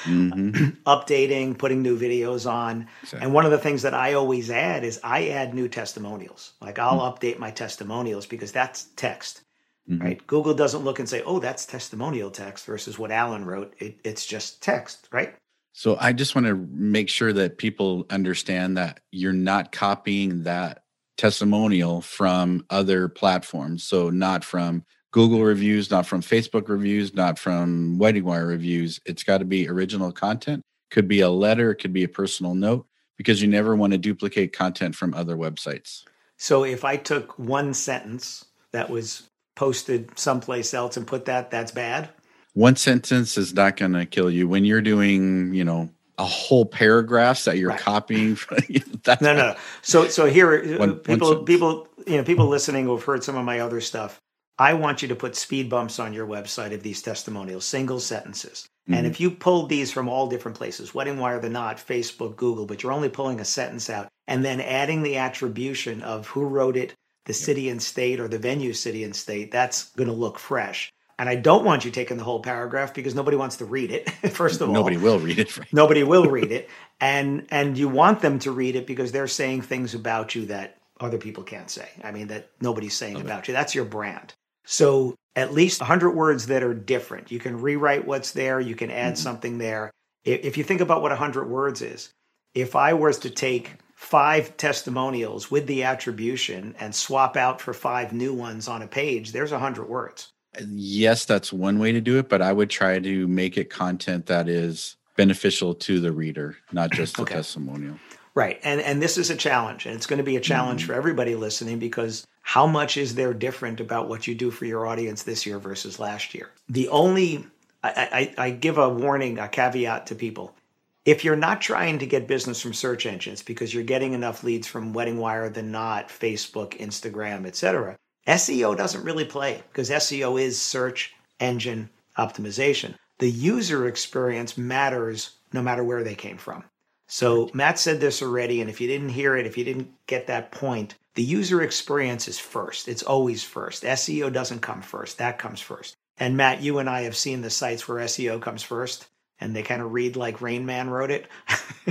mm-hmm. 0.03 0.49
updating, 0.85 1.57
putting 1.57 1.81
new 1.81 1.97
videos 1.99 2.49
on. 2.49 2.87
Exactly. 3.03 3.25
And 3.25 3.33
one 3.33 3.45
of 3.45 3.51
the 3.51 3.57
things 3.57 3.81
that 3.81 3.93
I 3.93 4.13
always 4.13 4.49
add 4.49 4.83
is 4.83 4.99
I 5.03 5.29
add 5.29 5.53
new 5.53 5.67
testimonials. 5.67 6.53
Like 6.61 6.79
I'll 6.79 6.99
mm-hmm. 6.99 7.25
update 7.25 7.39
my 7.39 7.51
testimonials 7.51 8.25
because 8.25 8.51
that's 8.51 8.85
text. 8.95 9.41
Mm-hmm. 9.89 10.03
Right. 10.03 10.27
Google 10.27 10.53
doesn't 10.53 10.83
look 10.83 10.99
and 10.99 11.09
say, 11.09 11.21
oh, 11.23 11.39
that's 11.39 11.65
testimonial 11.65 12.29
text 12.29 12.65
versus 12.65 12.99
what 12.99 13.11
Alan 13.11 13.45
wrote. 13.45 13.73
It, 13.79 13.99
it's 14.03 14.25
just 14.25 14.61
text, 14.61 15.07
right? 15.11 15.35
So 15.73 15.97
I 15.99 16.13
just 16.13 16.35
want 16.35 16.47
to 16.47 16.55
make 16.55 17.09
sure 17.09 17.33
that 17.33 17.57
people 17.57 18.05
understand 18.09 18.77
that 18.77 18.99
you're 19.11 19.33
not 19.33 19.71
copying 19.71 20.43
that 20.43 20.83
testimonial 21.17 22.01
from 22.01 22.65
other 22.69 23.07
platforms. 23.07 23.83
So 23.83 24.09
not 24.09 24.43
from 24.43 24.83
Google 25.11 25.43
reviews, 25.43 25.91
not 25.91 26.05
from 26.05 26.21
Facebook 26.21 26.69
reviews, 26.69 27.13
not 27.13 27.37
from 27.37 27.97
Wedding 27.97 28.23
Wire 28.23 28.47
reviews. 28.47 28.99
It's 29.05 29.23
got 29.23 29.39
to 29.39 29.45
be 29.45 29.67
original 29.67 30.11
content. 30.11 30.63
Could 30.89 31.07
be 31.07 31.21
a 31.21 31.29
letter, 31.29 31.71
it 31.71 31.75
could 31.75 31.93
be 31.93 32.03
a 32.03 32.09
personal 32.09 32.55
note, 32.55 32.85
because 33.17 33.41
you 33.41 33.47
never 33.47 33.75
want 33.75 33.91
to 33.91 33.97
duplicate 33.97 34.53
content 34.53 34.95
from 34.95 35.13
other 35.13 35.35
websites. 35.35 36.03
So 36.37 36.63
if 36.63 36.83
I 36.83 36.97
took 36.97 37.37
one 37.37 37.73
sentence 37.73 38.45
that 38.71 38.89
was 38.89 39.29
posted 39.55 40.17
someplace 40.17 40.73
else 40.73 40.97
and 40.97 41.05
put 41.05 41.25
that, 41.25 41.51
that's 41.51 41.71
bad. 41.71 42.09
One 42.53 42.75
sentence 42.75 43.37
is 43.37 43.53
not 43.53 43.77
going 43.77 43.93
to 43.93 44.05
kill 44.05 44.29
you 44.29 44.47
when 44.47 44.65
you're 44.65 44.81
doing, 44.81 45.53
you 45.53 45.63
know, 45.63 45.89
a 46.17 46.25
whole 46.25 46.65
paragraphs 46.65 47.45
that 47.45 47.57
you're 47.57 47.69
right. 47.69 47.79
copying. 47.79 48.37
That's 49.03 49.21
no, 49.21 49.33
no, 49.33 49.53
no. 49.53 49.55
So, 49.81 50.07
so 50.07 50.27
here, 50.27 50.75
uh, 50.75 50.77
one, 50.77 50.95
people, 50.99 51.35
one 51.35 51.45
people, 51.45 51.87
you 52.05 52.17
know, 52.17 52.23
people 52.23 52.47
listening 52.47 52.85
who 52.85 52.95
have 52.95 53.03
heard 53.03 53.23
some 53.23 53.37
of 53.37 53.45
my 53.45 53.59
other 53.59 53.81
stuff. 53.81 54.19
I 54.61 54.75
want 54.75 55.01
you 55.01 55.07
to 55.07 55.15
put 55.15 55.35
speed 55.35 55.71
bumps 55.71 55.97
on 55.97 56.13
your 56.13 56.27
website 56.27 56.71
of 56.71 56.83
these 56.83 57.01
testimonials, 57.01 57.65
single 57.65 57.99
sentences. 57.99 58.69
Mm-hmm. 58.83 58.93
And 58.93 59.07
if 59.07 59.19
you 59.19 59.31
pulled 59.31 59.69
these 59.69 59.91
from 59.91 60.07
all 60.07 60.27
different 60.27 60.55
places, 60.55 60.93
Wedding 60.93 61.17
Wire, 61.17 61.39
The 61.39 61.49
Knot, 61.49 61.77
Facebook, 61.77 62.35
Google, 62.35 62.67
but 62.67 62.83
you're 62.83 62.91
only 62.91 63.09
pulling 63.09 63.39
a 63.39 63.45
sentence 63.45 63.89
out 63.89 64.07
and 64.27 64.45
then 64.45 64.61
adding 64.61 65.01
the 65.01 65.17
attribution 65.17 66.03
of 66.03 66.27
who 66.27 66.45
wrote 66.45 66.77
it, 66.77 66.93
the 67.25 67.33
city 67.33 67.69
and 67.69 67.81
state, 67.81 68.19
or 68.19 68.27
the 68.27 68.37
venue 68.37 68.71
city 68.71 69.03
and 69.03 69.15
state, 69.15 69.51
that's 69.51 69.89
going 69.95 70.09
to 70.09 70.13
look 70.13 70.37
fresh. 70.37 70.93
And 71.17 71.27
I 71.27 71.37
don't 71.37 71.65
want 71.65 71.83
you 71.83 71.89
taking 71.89 72.17
the 72.17 72.23
whole 72.23 72.41
paragraph 72.41 72.93
because 72.93 73.15
nobody 73.15 73.37
wants 73.37 73.55
to 73.57 73.65
read 73.65 73.89
it. 73.89 74.11
First 74.31 74.61
of 74.61 74.69
nobody 74.69 74.69
all, 74.69 74.83
nobody 74.83 74.97
will 74.97 75.19
read 75.19 75.39
it. 75.39 75.57
Right? 75.57 75.73
Nobody 75.73 76.03
will 76.03 76.29
read 76.29 76.51
it, 76.51 76.69
and 76.99 77.47
and 77.49 77.77
you 77.77 77.89
want 77.89 78.21
them 78.21 78.37
to 78.39 78.51
read 78.51 78.75
it 78.75 78.85
because 78.85 79.11
they're 79.11 79.27
saying 79.27 79.63
things 79.63 79.95
about 79.95 80.35
you 80.35 80.45
that 80.47 80.77
other 80.99 81.17
people 81.17 81.43
can't 81.43 81.69
say. 81.69 81.89
I 82.03 82.11
mean 82.11 82.27
that 82.27 82.49
nobody's 82.61 82.95
saying 82.95 83.21
about 83.21 83.47
you. 83.47 83.53
That's 83.53 83.75
your 83.75 83.85
brand. 83.85 84.33
So 84.65 85.15
at 85.35 85.53
least 85.53 85.81
100 85.81 86.11
words 86.11 86.47
that 86.47 86.63
are 86.63 86.73
different. 86.73 87.31
You 87.31 87.39
can 87.39 87.61
rewrite 87.61 88.05
what's 88.05 88.31
there. 88.31 88.59
You 88.59 88.75
can 88.75 88.91
add 88.91 89.13
mm-hmm. 89.13 89.23
something 89.23 89.57
there. 89.57 89.91
If 90.23 90.57
you 90.57 90.63
think 90.63 90.81
about 90.81 91.01
what 91.01 91.11
100 91.11 91.49
words 91.49 91.81
is, 91.81 92.11
if 92.53 92.75
I 92.75 92.93
was 92.93 93.17
to 93.19 93.29
take 93.29 93.71
five 93.95 94.55
testimonials 94.57 95.49
with 95.49 95.67
the 95.67 95.83
attribution 95.83 96.75
and 96.79 96.93
swap 96.93 97.37
out 97.37 97.61
for 97.61 97.73
five 97.73 98.13
new 98.13 98.33
ones 98.33 98.67
on 98.67 98.81
a 98.81 98.87
page, 98.87 99.31
there's 99.31 99.51
100 99.51 99.87
words. 99.87 100.29
Yes, 100.67 101.25
that's 101.25 101.53
one 101.53 101.79
way 101.79 101.91
to 101.91 102.01
do 102.01 102.19
it, 102.19 102.27
but 102.27 102.41
I 102.41 102.51
would 102.51 102.69
try 102.69 102.99
to 102.99 103.27
make 103.27 103.57
it 103.57 103.69
content 103.69 104.25
that 104.25 104.49
is 104.49 104.97
beneficial 105.15 105.73
to 105.75 105.99
the 105.99 106.11
reader, 106.11 106.57
not 106.71 106.91
just 106.91 107.15
the 107.15 107.21
okay. 107.23 107.35
testimonial. 107.35 107.97
Right. 108.33 108.59
And 108.63 108.79
and 108.81 109.01
this 109.01 109.17
is 109.17 109.29
a 109.29 109.35
challenge 109.35 109.85
and 109.85 109.95
it's 109.95 110.05
going 110.05 110.17
to 110.17 110.23
be 110.23 110.37
a 110.37 110.41
challenge 110.41 110.83
mm 110.83 110.87
for 110.87 110.93
everybody 110.93 111.35
listening 111.35 111.79
because 111.79 112.25
how 112.41 112.65
much 112.65 112.97
is 112.97 113.15
there 113.15 113.33
different 113.33 113.79
about 113.79 114.09
what 114.09 114.25
you 114.25 114.33
do 114.33 114.49
for 114.49 114.65
your 114.65 114.87
audience 114.87 115.23
this 115.23 115.45
year 115.45 115.59
versus 115.59 115.99
last 115.99 116.33
year? 116.33 116.49
The 116.69 116.87
only 116.89 117.45
I, 117.83 118.33
I, 118.37 118.45
I 118.45 118.49
give 118.51 118.77
a 118.77 118.89
warning, 118.89 119.39
a 119.39 119.47
caveat 119.47 120.07
to 120.07 120.15
people. 120.15 120.55
If 121.03 121.23
you're 121.23 121.35
not 121.35 121.61
trying 121.61 121.99
to 121.99 122.05
get 122.05 122.27
business 122.27 122.61
from 122.61 122.73
search 122.73 123.05
engines 123.05 123.41
because 123.41 123.73
you're 123.73 123.83
getting 123.83 124.13
enough 124.13 124.43
leads 124.43 124.67
from 124.67 124.93
Wedding 124.93 125.17
Wire, 125.17 125.49
The 125.49 125.63
Knot, 125.63 126.09
Facebook, 126.09 126.77
Instagram, 126.77 127.47
etc., 127.47 127.97
SEO 128.27 128.77
doesn't 128.77 129.03
really 129.03 129.25
play 129.25 129.63
because 129.71 129.89
SEO 129.89 130.39
is 130.39 130.61
search 130.61 131.13
engine 131.39 131.89
optimization. 132.17 132.93
The 133.17 133.29
user 133.29 133.87
experience 133.87 134.57
matters 134.57 135.37
no 135.53 135.61
matter 135.61 135.83
where 135.83 136.03
they 136.03 136.15
came 136.15 136.37
from. 136.37 136.63
So 137.11 137.49
Matt 137.53 137.77
said 137.77 137.99
this 137.99 138.21
already, 138.21 138.61
and 138.61 138.69
if 138.69 138.79
you 138.79 138.87
didn't 138.87 139.09
hear 139.09 139.35
it, 139.35 139.45
if 139.45 139.57
you 139.57 139.65
didn't 139.65 139.91
get 140.07 140.27
that 140.27 140.53
point, 140.53 140.95
the 141.15 141.21
user 141.21 141.61
experience 141.61 142.29
is 142.29 142.39
first. 142.39 142.87
It's 142.87 143.03
always 143.03 143.43
first. 143.43 143.83
SEO 143.83 144.31
doesn't 144.31 144.61
come 144.61 144.81
first. 144.81 145.17
That 145.17 145.37
comes 145.37 145.59
first. 145.59 145.93
And 146.17 146.37
Matt, 146.37 146.61
you 146.61 146.79
and 146.79 146.89
I 146.89 147.01
have 147.01 147.17
seen 147.17 147.41
the 147.41 147.49
sites 147.49 147.85
where 147.85 148.05
SEO 148.05 148.41
comes 148.41 148.63
first, 148.63 149.09
and 149.39 149.53
they 149.53 149.61
kind 149.61 149.81
of 149.81 149.91
read 149.91 150.15
like 150.15 150.39
Rain 150.39 150.65
Man 150.65 150.89
wrote 150.89 151.11
it. 151.11 151.27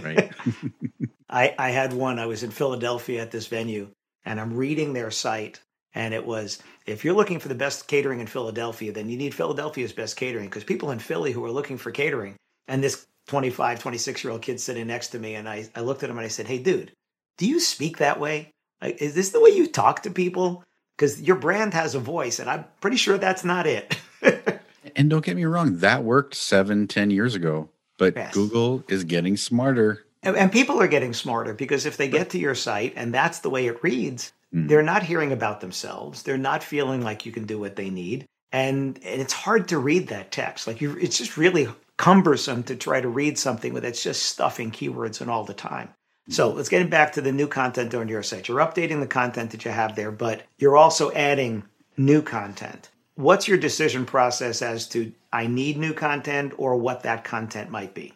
Right. 0.03 0.33
I, 1.29 1.55
I 1.59 1.71
had 1.71 1.93
one. 1.93 2.19
I 2.19 2.25
was 2.25 2.43
in 2.43 2.51
Philadelphia 2.51 3.21
at 3.21 3.31
this 3.31 3.47
venue, 3.47 3.91
and 4.25 4.41
I'm 4.41 4.57
reading 4.57 4.95
their 4.95 5.11
site, 5.11 5.61
and 5.95 6.15
it 6.15 6.25
was 6.25 6.63
if 6.87 7.05
you're 7.05 7.15
looking 7.15 7.41
for 7.41 7.49
the 7.49 7.55
best 7.55 7.89
catering 7.89 8.21
in 8.21 8.27
Philadelphia, 8.27 8.91
then 8.91 9.11
you 9.11 9.19
need 9.19 9.35
Philadelphia's 9.35 9.93
best 9.93 10.17
catering 10.17 10.47
because 10.47 10.65
people 10.65 10.93
in 10.93 10.99
Philly 10.99 11.33
who 11.33 11.45
are 11.45 11.53
looking 11.53 11.77
for 11.77 11.91
catering, 11.91 12.37
and 12.67 12.83
this 12.83 13.07
25, 13.31 13.79
26 13.79 14.25
year 14.25 14.33
old 14.33 14.43
kid 14.43 14.61
sitting 14.61 14.89
next 14.89 15.09
to 15.09 15.19
me, 15.21 15.37
and 15.37 15.49
I, 15.49 15.69
I 15.77 15.83
looked 15.83 16.03
at 16.03 16.11
him 16.11 16.19
and 16.19 16.25
I 16.25 16.29
said, 16.29 16.49
Hey, 16.49 16.59
dude, 16.59 16.91
do 17.39 17.47
you 17.47 17.61
speak 17.61 17.99
that 17.99 18.19
way? 18.19 18.51
Like, 18.83 19.01
is 19.01 19.15
this 19.15 19.31
the 19.31 19.41
way 19.41 19.51
you 19.51 19.69
talk 19.69 20.03
to 20.03 20.11
people? 20.11 20.65
Because 20.97 21.23
your 21.23 21.37
brand 21.37 21.73
has 21.73 21.95
a 21.95 22.01
voice, 22.01 22.41
and 22.41 22.51
I'm 22.51 22.65
pretty 22.81 22.97
sure 22.97 23.19
that's 23.19 23.45
not 23.45 23.69
it. 23.69 23.97
and 24.97 25.09
don't 25.09 25.25
get 25.25 25.37
me 25.37 25.45
wrong, 25.45 25.79
that 25.79 26.03
worked 26.03 26.35
seven, 26.35 26.89
ten 26.89 27.11
years 27.11 27.37
ago. 27.37 27.69
But 27.99 28.17
yes. 28.17 28.35
Google 28.35 28.83
is 28.89 29.05
getting 29.05 29.37
smarter. 29.37 30.05
And, 30.25 30.37
and, 30.37 30.51
people 30.51 30.81
are 30.83 30.89
getting 30.89 31.13
smarter 31.13 31.55
because 31.55 31.87
if 31.87 31.97
they 31.97 32.09
get 32.09 32.31
to 32.31 32.39
your 32.39 32.57
site 32.57 32.95
and 32.97 33.15
that's 33.15 33.39
the 33.39 33.51
way 33.51 33.67
it 33.69 33.83
reads, 33.83 34.33
mm. 34.53 34.69
they're 34.69 34.83
not 34.83 35.03
hearing 35.03 35.33
about 35.33 35.61
themselves. 35.61 36.23
They're 36.23 36.37
not 36.37 36.65
feeling 36.65 37.03
like 37.03 37.25
you 37.25 37.33
can 37.33 37.45
do 37.45 37.59
what 37.61 37.77
they 37.77 37.91
need. 37.91 38.27
And, 38.53 38.99
and 39.05 39.21
it's 39.21 39.33
hard 39.33 39.69
to 39.69 39.79
read 39.79 40.09
that 40.09 40.33
text. 40.33 40.67
Like 40.67 40.81
you, 40.81 40.97
it's 40.99 41.17
just 41.17 41.37
really 41.37 41.69
cumbersome 42.01 42.63
to 42.63 42.75
try 42.75 42.99
to 42.99 43.09
read 43.09 43.39
something 43.39 43.75
with 43.75 43.85
it's 43.85 44.03
just 44.03 44.23
stuffing 44.23 44.71
keywords 44.71 45.21
and 45.21 45.31
all 45.31 45.45
the 45.45 45.53
time. 45.53 45.91
So 46.31 46.49
let's 46.49 46.71
get 46.71 46.89
back 46.89 47.13
to 47.13 47.21
the 47.21 47.31
new 47.31 47.47
content 47.47 47.95
on 47.95 48.09
your 48.09 48.23
site. 48.23 48.49
You're 48.49 48.67
updating 48.67 49.01
the 49.01 49.07
content 49.07 49.51
that 49.51 49.67
you 49.67 49.71
have 49.71 49.97
there, 49.97 50.11
but 50.11 50.45
you're 50.57 50.79
also 50.79 51.13
adding 51.13 51.63
new 51.99 52.23
content. 52.23 52.89
What's 53.17 53.47
your 53.47 53.59
decision 53.59 54.07
process 54.07 54.63
as 54.63 54.89
to 54.89 55.13
I 55.31 55.47
need 55.47 55.77
new 55.77 55.93
content 55.93 56.55
or 56.57 56.77
what 56.77 57.03
that 57.03 57.23
content 57.23 57.71
might 57.71 57.93
be? 57.93 58.15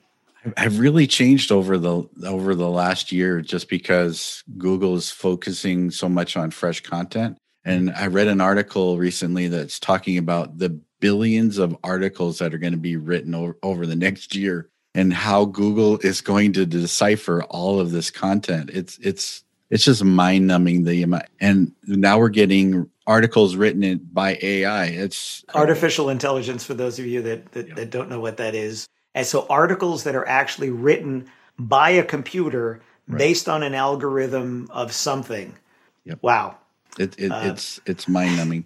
I've 0.57 0.79
really 0.79 1.07
changed 1.07 1.53
over 1.53 1.77
the 1.77 2.09
over 2.25 2.55
the 2.55 2.71
last 2.71 3.13
year 3.13 3.43
just 3.43 3.69
because 3.69 4.43
Google 4.57 4.97
is 4.97 5.11
focusing 5.11 5.91
so 5.91 6.09
much 6.09 6.39
on 6.39 6.53
fresh 6.53 6.81
content. 6.81 7.37
And 7.67 7.91
I 7.91 8.07
read 8.07 8.29
an 8.29 8.41
article 8.41 8.97
recently 8.97 9.49
that's 9.49 9.79
talking 9.79 10.17
about 10.17 10.57
the 10.57 10.81
billions 11.05 11.59
of 11.59 11.77
articles 11.85 12.39
that 12.39 12.55
are 12.55 12.59
going 12.59 12.73
to 12.73 12.79
be 12.79 12.97
written 12.97 13.35
over, 13.35 13.59
over 13.63 13.85
the 13.85 13.95
next 13.95 14.35
year 14.35 14.71
and 14.95 15.13
how 15.13 15.45
Google 15.45 15.99
is 15.99 16.23
going 16.23 16.55
to 16.55 16.65
decipher 16.65 17.43
all 17.51 17.79
of 17.79 17.91
this 17.91 18.11
content. 18.11 18.71
It's 18.73 18.97
it's 19.03 19.45
it's 19.69 19.85
just 19.85 20.03
mind 20.03 20.47
numbing 20.47 20.85
the 20.85 21.03
amount. 21.03 21.27
And 21.41 21.73
now 21.87 22.19
we're 22.19 22.31
getting 22.31 22.89
articles 23.07 23.55
written 23.55 23.83
in, 23.83 23.99
by 24.15 24.39
AI. 24.41 24.87
It's 24.87 25.45
artificial 25.55 26.09
intelligence 26.09 26.65
for 26.65 26.73
those 26.73 26.99
of 26.99 27.05
you 27.05 27.21
that 27.21 27.53
that, 27.53 27.69
yeah. 27.69 27.75
that 27.75 27.91
don't 27.91 28.09
know 28.09 28.21
what 28.21 28.39
that 28.39 28.55
is. 28.55 28.89
And 29.15 29.27
so 29.27 29.47
articles 29.51 30.05
that 30.05 30.15
are 30.15 30.27
actually 30.27 30.71
written 30.71 31.31
by 31.59 31.91
a 31.91 32.03
computer 32.03 32.81
right. 33.09 33.19
based 33.19 33.47
on 33.47 33.63
an 33.63 33.75
algorithm 33.75 34.69
of 34.71 34.95
something. 34.95 35.55
Yep. 36.07 36.21
Wow. 36.23 36.57
It, 36.99 37.19
it, 37.19 37.31
uh, 37.31 37.41
it's 37.45 37.81
it's 37.87 38.09
mind 38.09 38.37
numbing. 38.37 38.65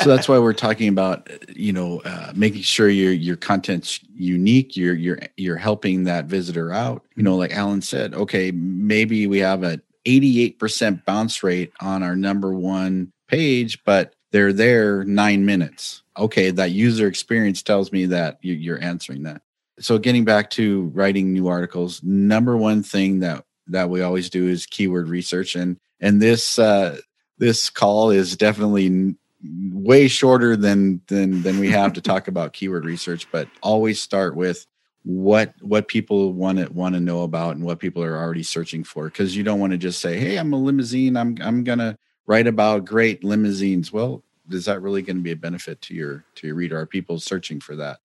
so 0.00 0.08
that's 0.08 0.28
why 0.28 0.38
we're 0.38 0.52
talking 0.52 0.88
about 0.88 1.28
you 1.54 1.72
know 1.72 2.00
uh, 2.00 2.32
making 2.34 2.62
sure 2.62 2.88
your 2.88 3.12
your 3.12 3.36
content's 3.36 4.00
unique. 4.14 4.76
You're 4.76 4.94
you're 4.94 5.18
you're 5.36 5.56
helping 5.56 6.04
that 6.04 6.26
visitor 6.26 6.72
out. 6.72 7.04
You 7.16 7.22
know, 7.22 7.36
like 7.36 7.52
Alan 7.52 7.82
said, 7.82 8.14
okay, 8.14 8.50
maybe 8.50 9.26
we 9.26 9.38
have 9.38 9.62
a 9.62 9.80
88% 10.04 11.04
bounce 11.04 11.42
rate 11.42 11.72
on 11.80 12.02
our 12.02 12.16
number 12.16 12.54
one 12.54 13.12
page, 13.26 13.84
but 13.84 14.14
they're 14.32 14.52
there 14.52 15.04
nine 15.04 15.44
minutes. 15.44 16.02
Okay, 16.18 16.50
that 16.50 16.70
user 16.72 17.06
experience 17.06 17.62
tells 17.62 17.92
me 17.92 18.06
that 18.06 18.38
you're 18.42 18.82
answering 18.82 19.22
that. 19.24 19.42
So 19.80 19.98
getting 19.98 20.24
back 20.24 20.50
to 20.50 20.90
writing 20.94 21.32
new 21.32 21.46
articles, 21.46 22.02
number 22.02 22.56
one 22.56 22.82
thing 22.82 23.20
that 23.20 23.44
that 23.68 23.90
we 23.90 24.00
always 24.00 24.30
do 24.30 24.48
is 24.48 24.66
keyword 24.66 25.08
research 25.08 25.54
and 25.54 25.78
and 26.00 26.22
this 26.22 26.58
uh, 26.58 26.98
this 27.38 27.70
call 27.70 28.10
is 28.10 28.36
definitely 28.36 29.14
way 29.72 30.08
shorter 30.08 30.56
than 30.56 31.00
than 31.06 31.42
than 31.42 31.58
we 31.58 31.70
have 31.70 31.92
to 31.92 32.00
talk 32.10 32.28
about 32.28 32.52
keyword 32.52 32.84
research 32.84 33.30
but 33.30 33.48
always 33.62 34.00
start 34.00 34.34
with 34.34 34.66
what 35.04 35.54
what 35.60 35.88
people 35.88 36.32
want 36.32 36.58
to 36.58 36.66
want 36.72 36.94
to 36.94 37.00
know 37.00 37.22
about 37.22 37.54
and 37.56 37.64
what 37.64 37.78
people 37.78 38.02
are 38.02 38.16
already 38.16 38.42
searching 38.42 38.82
for 38.82 39.04
because 39.04 39.36
you 39.36 39.42
don't 39.42 39.60
want 39.60 39.70
to 39.70 39.78
just 39.78 40.00
say 40.00 40.18
hey 40.18 40.36
i'm 40.36 40.52
a 40.52 40.56
limousine. 40.56 41.16
I'm 41.16 41.36
i'm 41.40 41.64
gonna 41.64 41.96
write 42.26 42.46
about 42.46 42.84
great 42.84 43.24
limousines. 43.24 43.92
Well 43.92 44.22
is 44.50 44.64
that 44.64 44.82
really 44.82 45.02
going 45.02 45.16
to 45.16 45.22
be 45.22 45.32
a 45.32 45.36
benefit 45.36 45.80
to 45.82 45.94
your 45.94 46.24
to 46.36 46.46
your 46.46 46.56
reader? 46.56 46.78
Are 46.78 46.86
people 46.86 47.18
searching 47.20 47.60
for 47.60 47.76
that? 47.76 47.98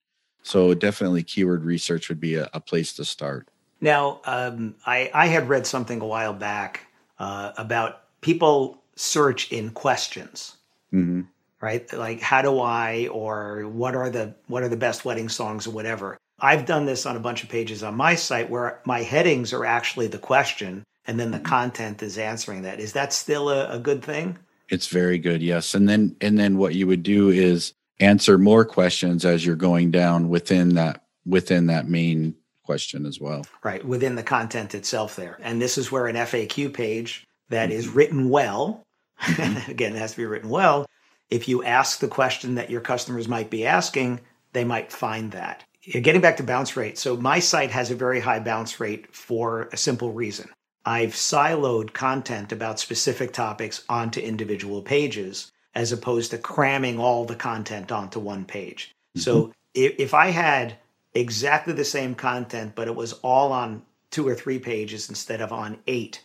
So 0.44 0.74
definitely 0.74 1.24
keyword 1.24 1.64
research 1.64 2.10
would 2.10 2.20
be 2.20 2.36
a, 2.36 2.50
a 2.54 2.60
place 2.60 2.94
to 2.94 3.06
start. 3.06 3.48
Now 3.82 4.22
um, 4.26 4.76
i 4.86 5.10
i 5.14 5.28
had 5.28 5.50
read 5.50 5.66
something 5.66 6.02
a 6.02 6.08
while 6.08 6.34
back 6.34 6.88
uh, 7.20 7.54
about 7.58 8.22
people 8.22 8.83
search 8.96 9.52
in 9.52 9.72
questions. 9.72 10.58
Mm-hmm. 10.94 11.22
Right? 11.62 11.92
Like 11.94 12.20
how 12.20 12.42
do 12.42 12.60
I 12.60 13.08
or 13.08 13.68
what 13.70 13.96
are 13.96 14.10
the 14.10 14.36
what 14.48 14.64
are 14.64 14.70
the 14.70 14.78
best 14.78 15.06
wedding 15.06 15.30
songs 15.30 15.66
or 15.66 15.72
whatever. 15.72 16.18
I've 16.40 16.66
done 16.66 16.86
this 16.86 17.06
on 17.06 17.16
a 17.16 17.22
bunch 17.22 17.42
of 17.44 17.50
pages 17.50 17.84
on 17.84 17.96
my 17.96 18.16
site 18.16 18.50
where 18.50 18.82
my 18.86 19.02
headings 19.02 19.54
are 19.54 19.66
actually 19.66 20.08
the 20.08 20.18
question 20.18 20.84
and 21.06 21.20
then 21.20 21.32
the 21.32 21.40
content 21.40 22.04
is 22.04 22.18
answering 22.18 22.64
that. 22.64 22.80
Is 22.80 22.94
that 22.94 23.14
still 23.14 23.50
a, 23.50 23.70
a 23.70 23.80
good 23.80 24.04
thing? 24.04 24.38
It's 24.70 24.88
very 24.88 25.20
good, 25.20 25.42
yes. 25.42 25.74
And 25.74 25.88
then 25.88 26.16
and 26.22 26.38
then 26.38 26.58
what 26.58 26.76
you 26.76 26.88
would 26.88 27.04
do 27.04 27.30
is 27.30 27.74
answer 28.00 28.38
more 28.38 28.66
questions 28.66 29.24
as 29.24 29.46
you're 29.46 29.56
going 29.56 29.92
down 29.92 30.30
within 30.30 30.76
that 30.76 31.04
within 31.26 31.68
that 31.68 31.88
main 31.88 32.36
question 32.64 33.06
as 33.06 33.20
well. 33.20 33.46
Right, 33.64 33.84
within 33.86 34.16
the 34.16 34.24
content 34.24 34.74
itself 34.74 35.16
there. 35.16 35.38
And 35.42 35.62
this 35.62 35.78
is 35.78 35.92
where 35.92 36.08
an 36.08 36.16
FAQ 36.16 36.74
page 36.74 37.26
that 37.54 37.72
is 37.72 37.88
written 37.88 38.30
well, 38.30 38.84
again, 39.68 39.96
it 39.96 40.00
has 40.00 40.12
to 40.12 40.18
be 40.18 40.26
written 40.26 40.50
well. 40.50 40.86
If 41.30 41.48
you 41.48 41.64
ask 41.64 42.00
the 42.00 42.08
question 42.08 42.56
that 42.56 42.70
your 42.70 42.82
customers 42.82 43.28
might 43.28 43.50
be 43.50 43.66
asking, 43.66 44.20
they 44.54 44.64
might 44.64 44.92
find 44.92 45.32
that. 45.32 45.64
Getting 45.84 46.22
back 46.22 46.38
to 46.38 46.44
bounce 46.44 46.78
rate. 46.78 46.98
So, 46.98 47.18
my 47.18 47.40
site 47.40 47.72
has 47.72 47.92
a 47.92 47.96
very 47.96 48.20
high 48.20 48.40
bounce 48.40 48.80
rate 48.80 49.14
for 49.14 49.70
a 49.72 49.78
simple 49.78 50.12
reason. 50.12 50.50
I've 50.86 51.14
siloed 51.14 51.94
content 51.94 52.52
about 52.52 52.80
specific 52.80 53.34
topics 53.34 53.84
onto 53.90 54.20
individual 54.20 54.82
pages 54.82 55.52
as 55.76 55.92
opposed 55.92 56.32
to 56.32 56.38
cramming 56.38 57.00
all 57.00 57.26
the 57.26 57.36
content 57.36 57.92
onto 57.92 58.20
one 58.20 58.46
page. 58.46 58.96
Mm-hmm. 59.10 59.20
So, 59.22 59.54
if, 59.74 59.96
if 60.00 60.14
I 60.14 60.28
had 60.28 60.78
exactly 61.14 61.74
the 61.74 61.86
same 61.86 62.16
content, 62.16 62.74
but 62.76 62.88
it 62.88 62.96
was 62.96 63.14
all 63.14 63.52
on 63.52 63.84
two 64.10 64.28
or 64.28 64.36
three 64.36 64.60
pages 64.60 65.10
instead 65.10 65.42
of 65.42 65.52
on 65.52 65.80
eight, 65.88 66.24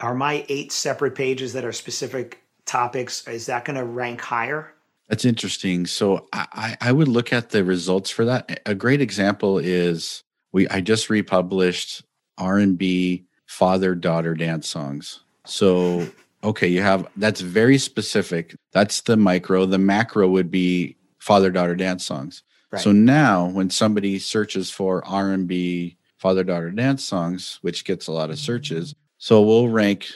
are 0.00 0.14
my 0.14 0.44
eight 0.48 0.72
separate 0.72 1.14
pages 1.14 1.52
that 1.52 1.64
are 1.64 1.72
specific 1.72 2.42
topics, 2.66 3.26
is 3.26 3.46
that 3.46 3.64
going 3.64 3.76
to 3.76 3.84
rank 3.84 4.20
higher? 4.20 4.72
That's 5.08 5.24
interesting. 5.24 5.86
So 5.86 6.28
I, 6.32 6.76
I 6.80 6.92
would 6.92 7.08
look 7.08 7.32
at 7.32 7.50
the 7.50 7.64
results 7.64 8.10
for 8.10 8.26
that. 8.26 8.60
A 8.66 8.74
great 8.74 9.00
example 9.00 9.58
is 9.58 10.22
we 10.52 10.68
I 10.68 10.80
just 10.80 11.08
republished 11.08 12.04
R 12.36 12.58
and 12.58 12.76
B 12.76 13.24
father 13.46 13.94
daughter 13.94 14.34
dance 14.34 14.68
songs. 14.68 15.20
So 15.46 16.06
okay, 16.44 16.68
you 16.68 16.82
have 16.82 17.08
that's 17.16 17.40
very 17.40 17.78
specific. 17.78 18.54
That's 18.72 19.00
the 19.00 19.16
micro. 19.16 19.64
The 19.64 19.78
macro 19.78 20.28
would 20.28 20.50
be 20.50 20.96
father 21.18 21.50
daughter 21.50 21.74
dance 21.74 22.04
songs. 22.04 22.42
Right. 22.70 22.82
So 22.82 22.92
now 22.92 23.46
when 23.46 23.70
somebody 23.70 24.18
searches 24.18 24.70
for 24.70 25.02
R 25.06 25.30
and 25.30 25.48
B 25.48 25.96
father 26.18 26.44
daughter 26.44 26.70
dance 26.70 27.02
songs, 27.02 27.58
which 27.62 27.86
gets 27.86 28.08
a 28.08 28.12
lot 28.12 28.28
of 28.28 28.38
searches, 28.38 28.94
so 29.18 29.42
we'll 29.42 29.68
rank 29.68 30.06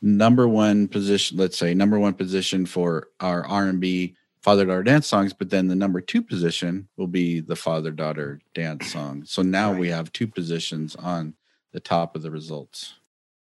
number 0.00 0.48
one 0.48 0.88
position. 0.88 1.36
Let's 1.36 1.58
say 1.58 1.74
number 1.74 1.98
one 1.98 2.14
position 2.14 2.66
for 2.66 3.08
our 3.20 3.46
R 3.46 3.66
and 3.68 3.80
B 3.80 4.16
father 4.40 4.64
daughter 4.66 4.82
dance 4.82 5.06
songs, 5.06 5.32
but 5.32 5.50
then 5.50 5.68
the 5.68 5.76
number 5.76 6.00
two 6.00 6.22
position 6.22 6.88
will 6.96 7.06
be 7.06 7.40
the 7.40 7.56
father 7.56 7.90
daughter 7.90 8.40
dance 8.54 8.92
song. 8.92 9.24
So 9.24 9.42
now 9.42 9.70
right. 9.70 9.80
we 9.80 9.88
have 9.88 10.12
two 10.12 10.26
positions 10.26 10.96
on 10.96 11.34
the 11.72 11.80
top 11.80 12.16
of 12.16 12.22
the 12.22 12.30
results. 12.30 12.94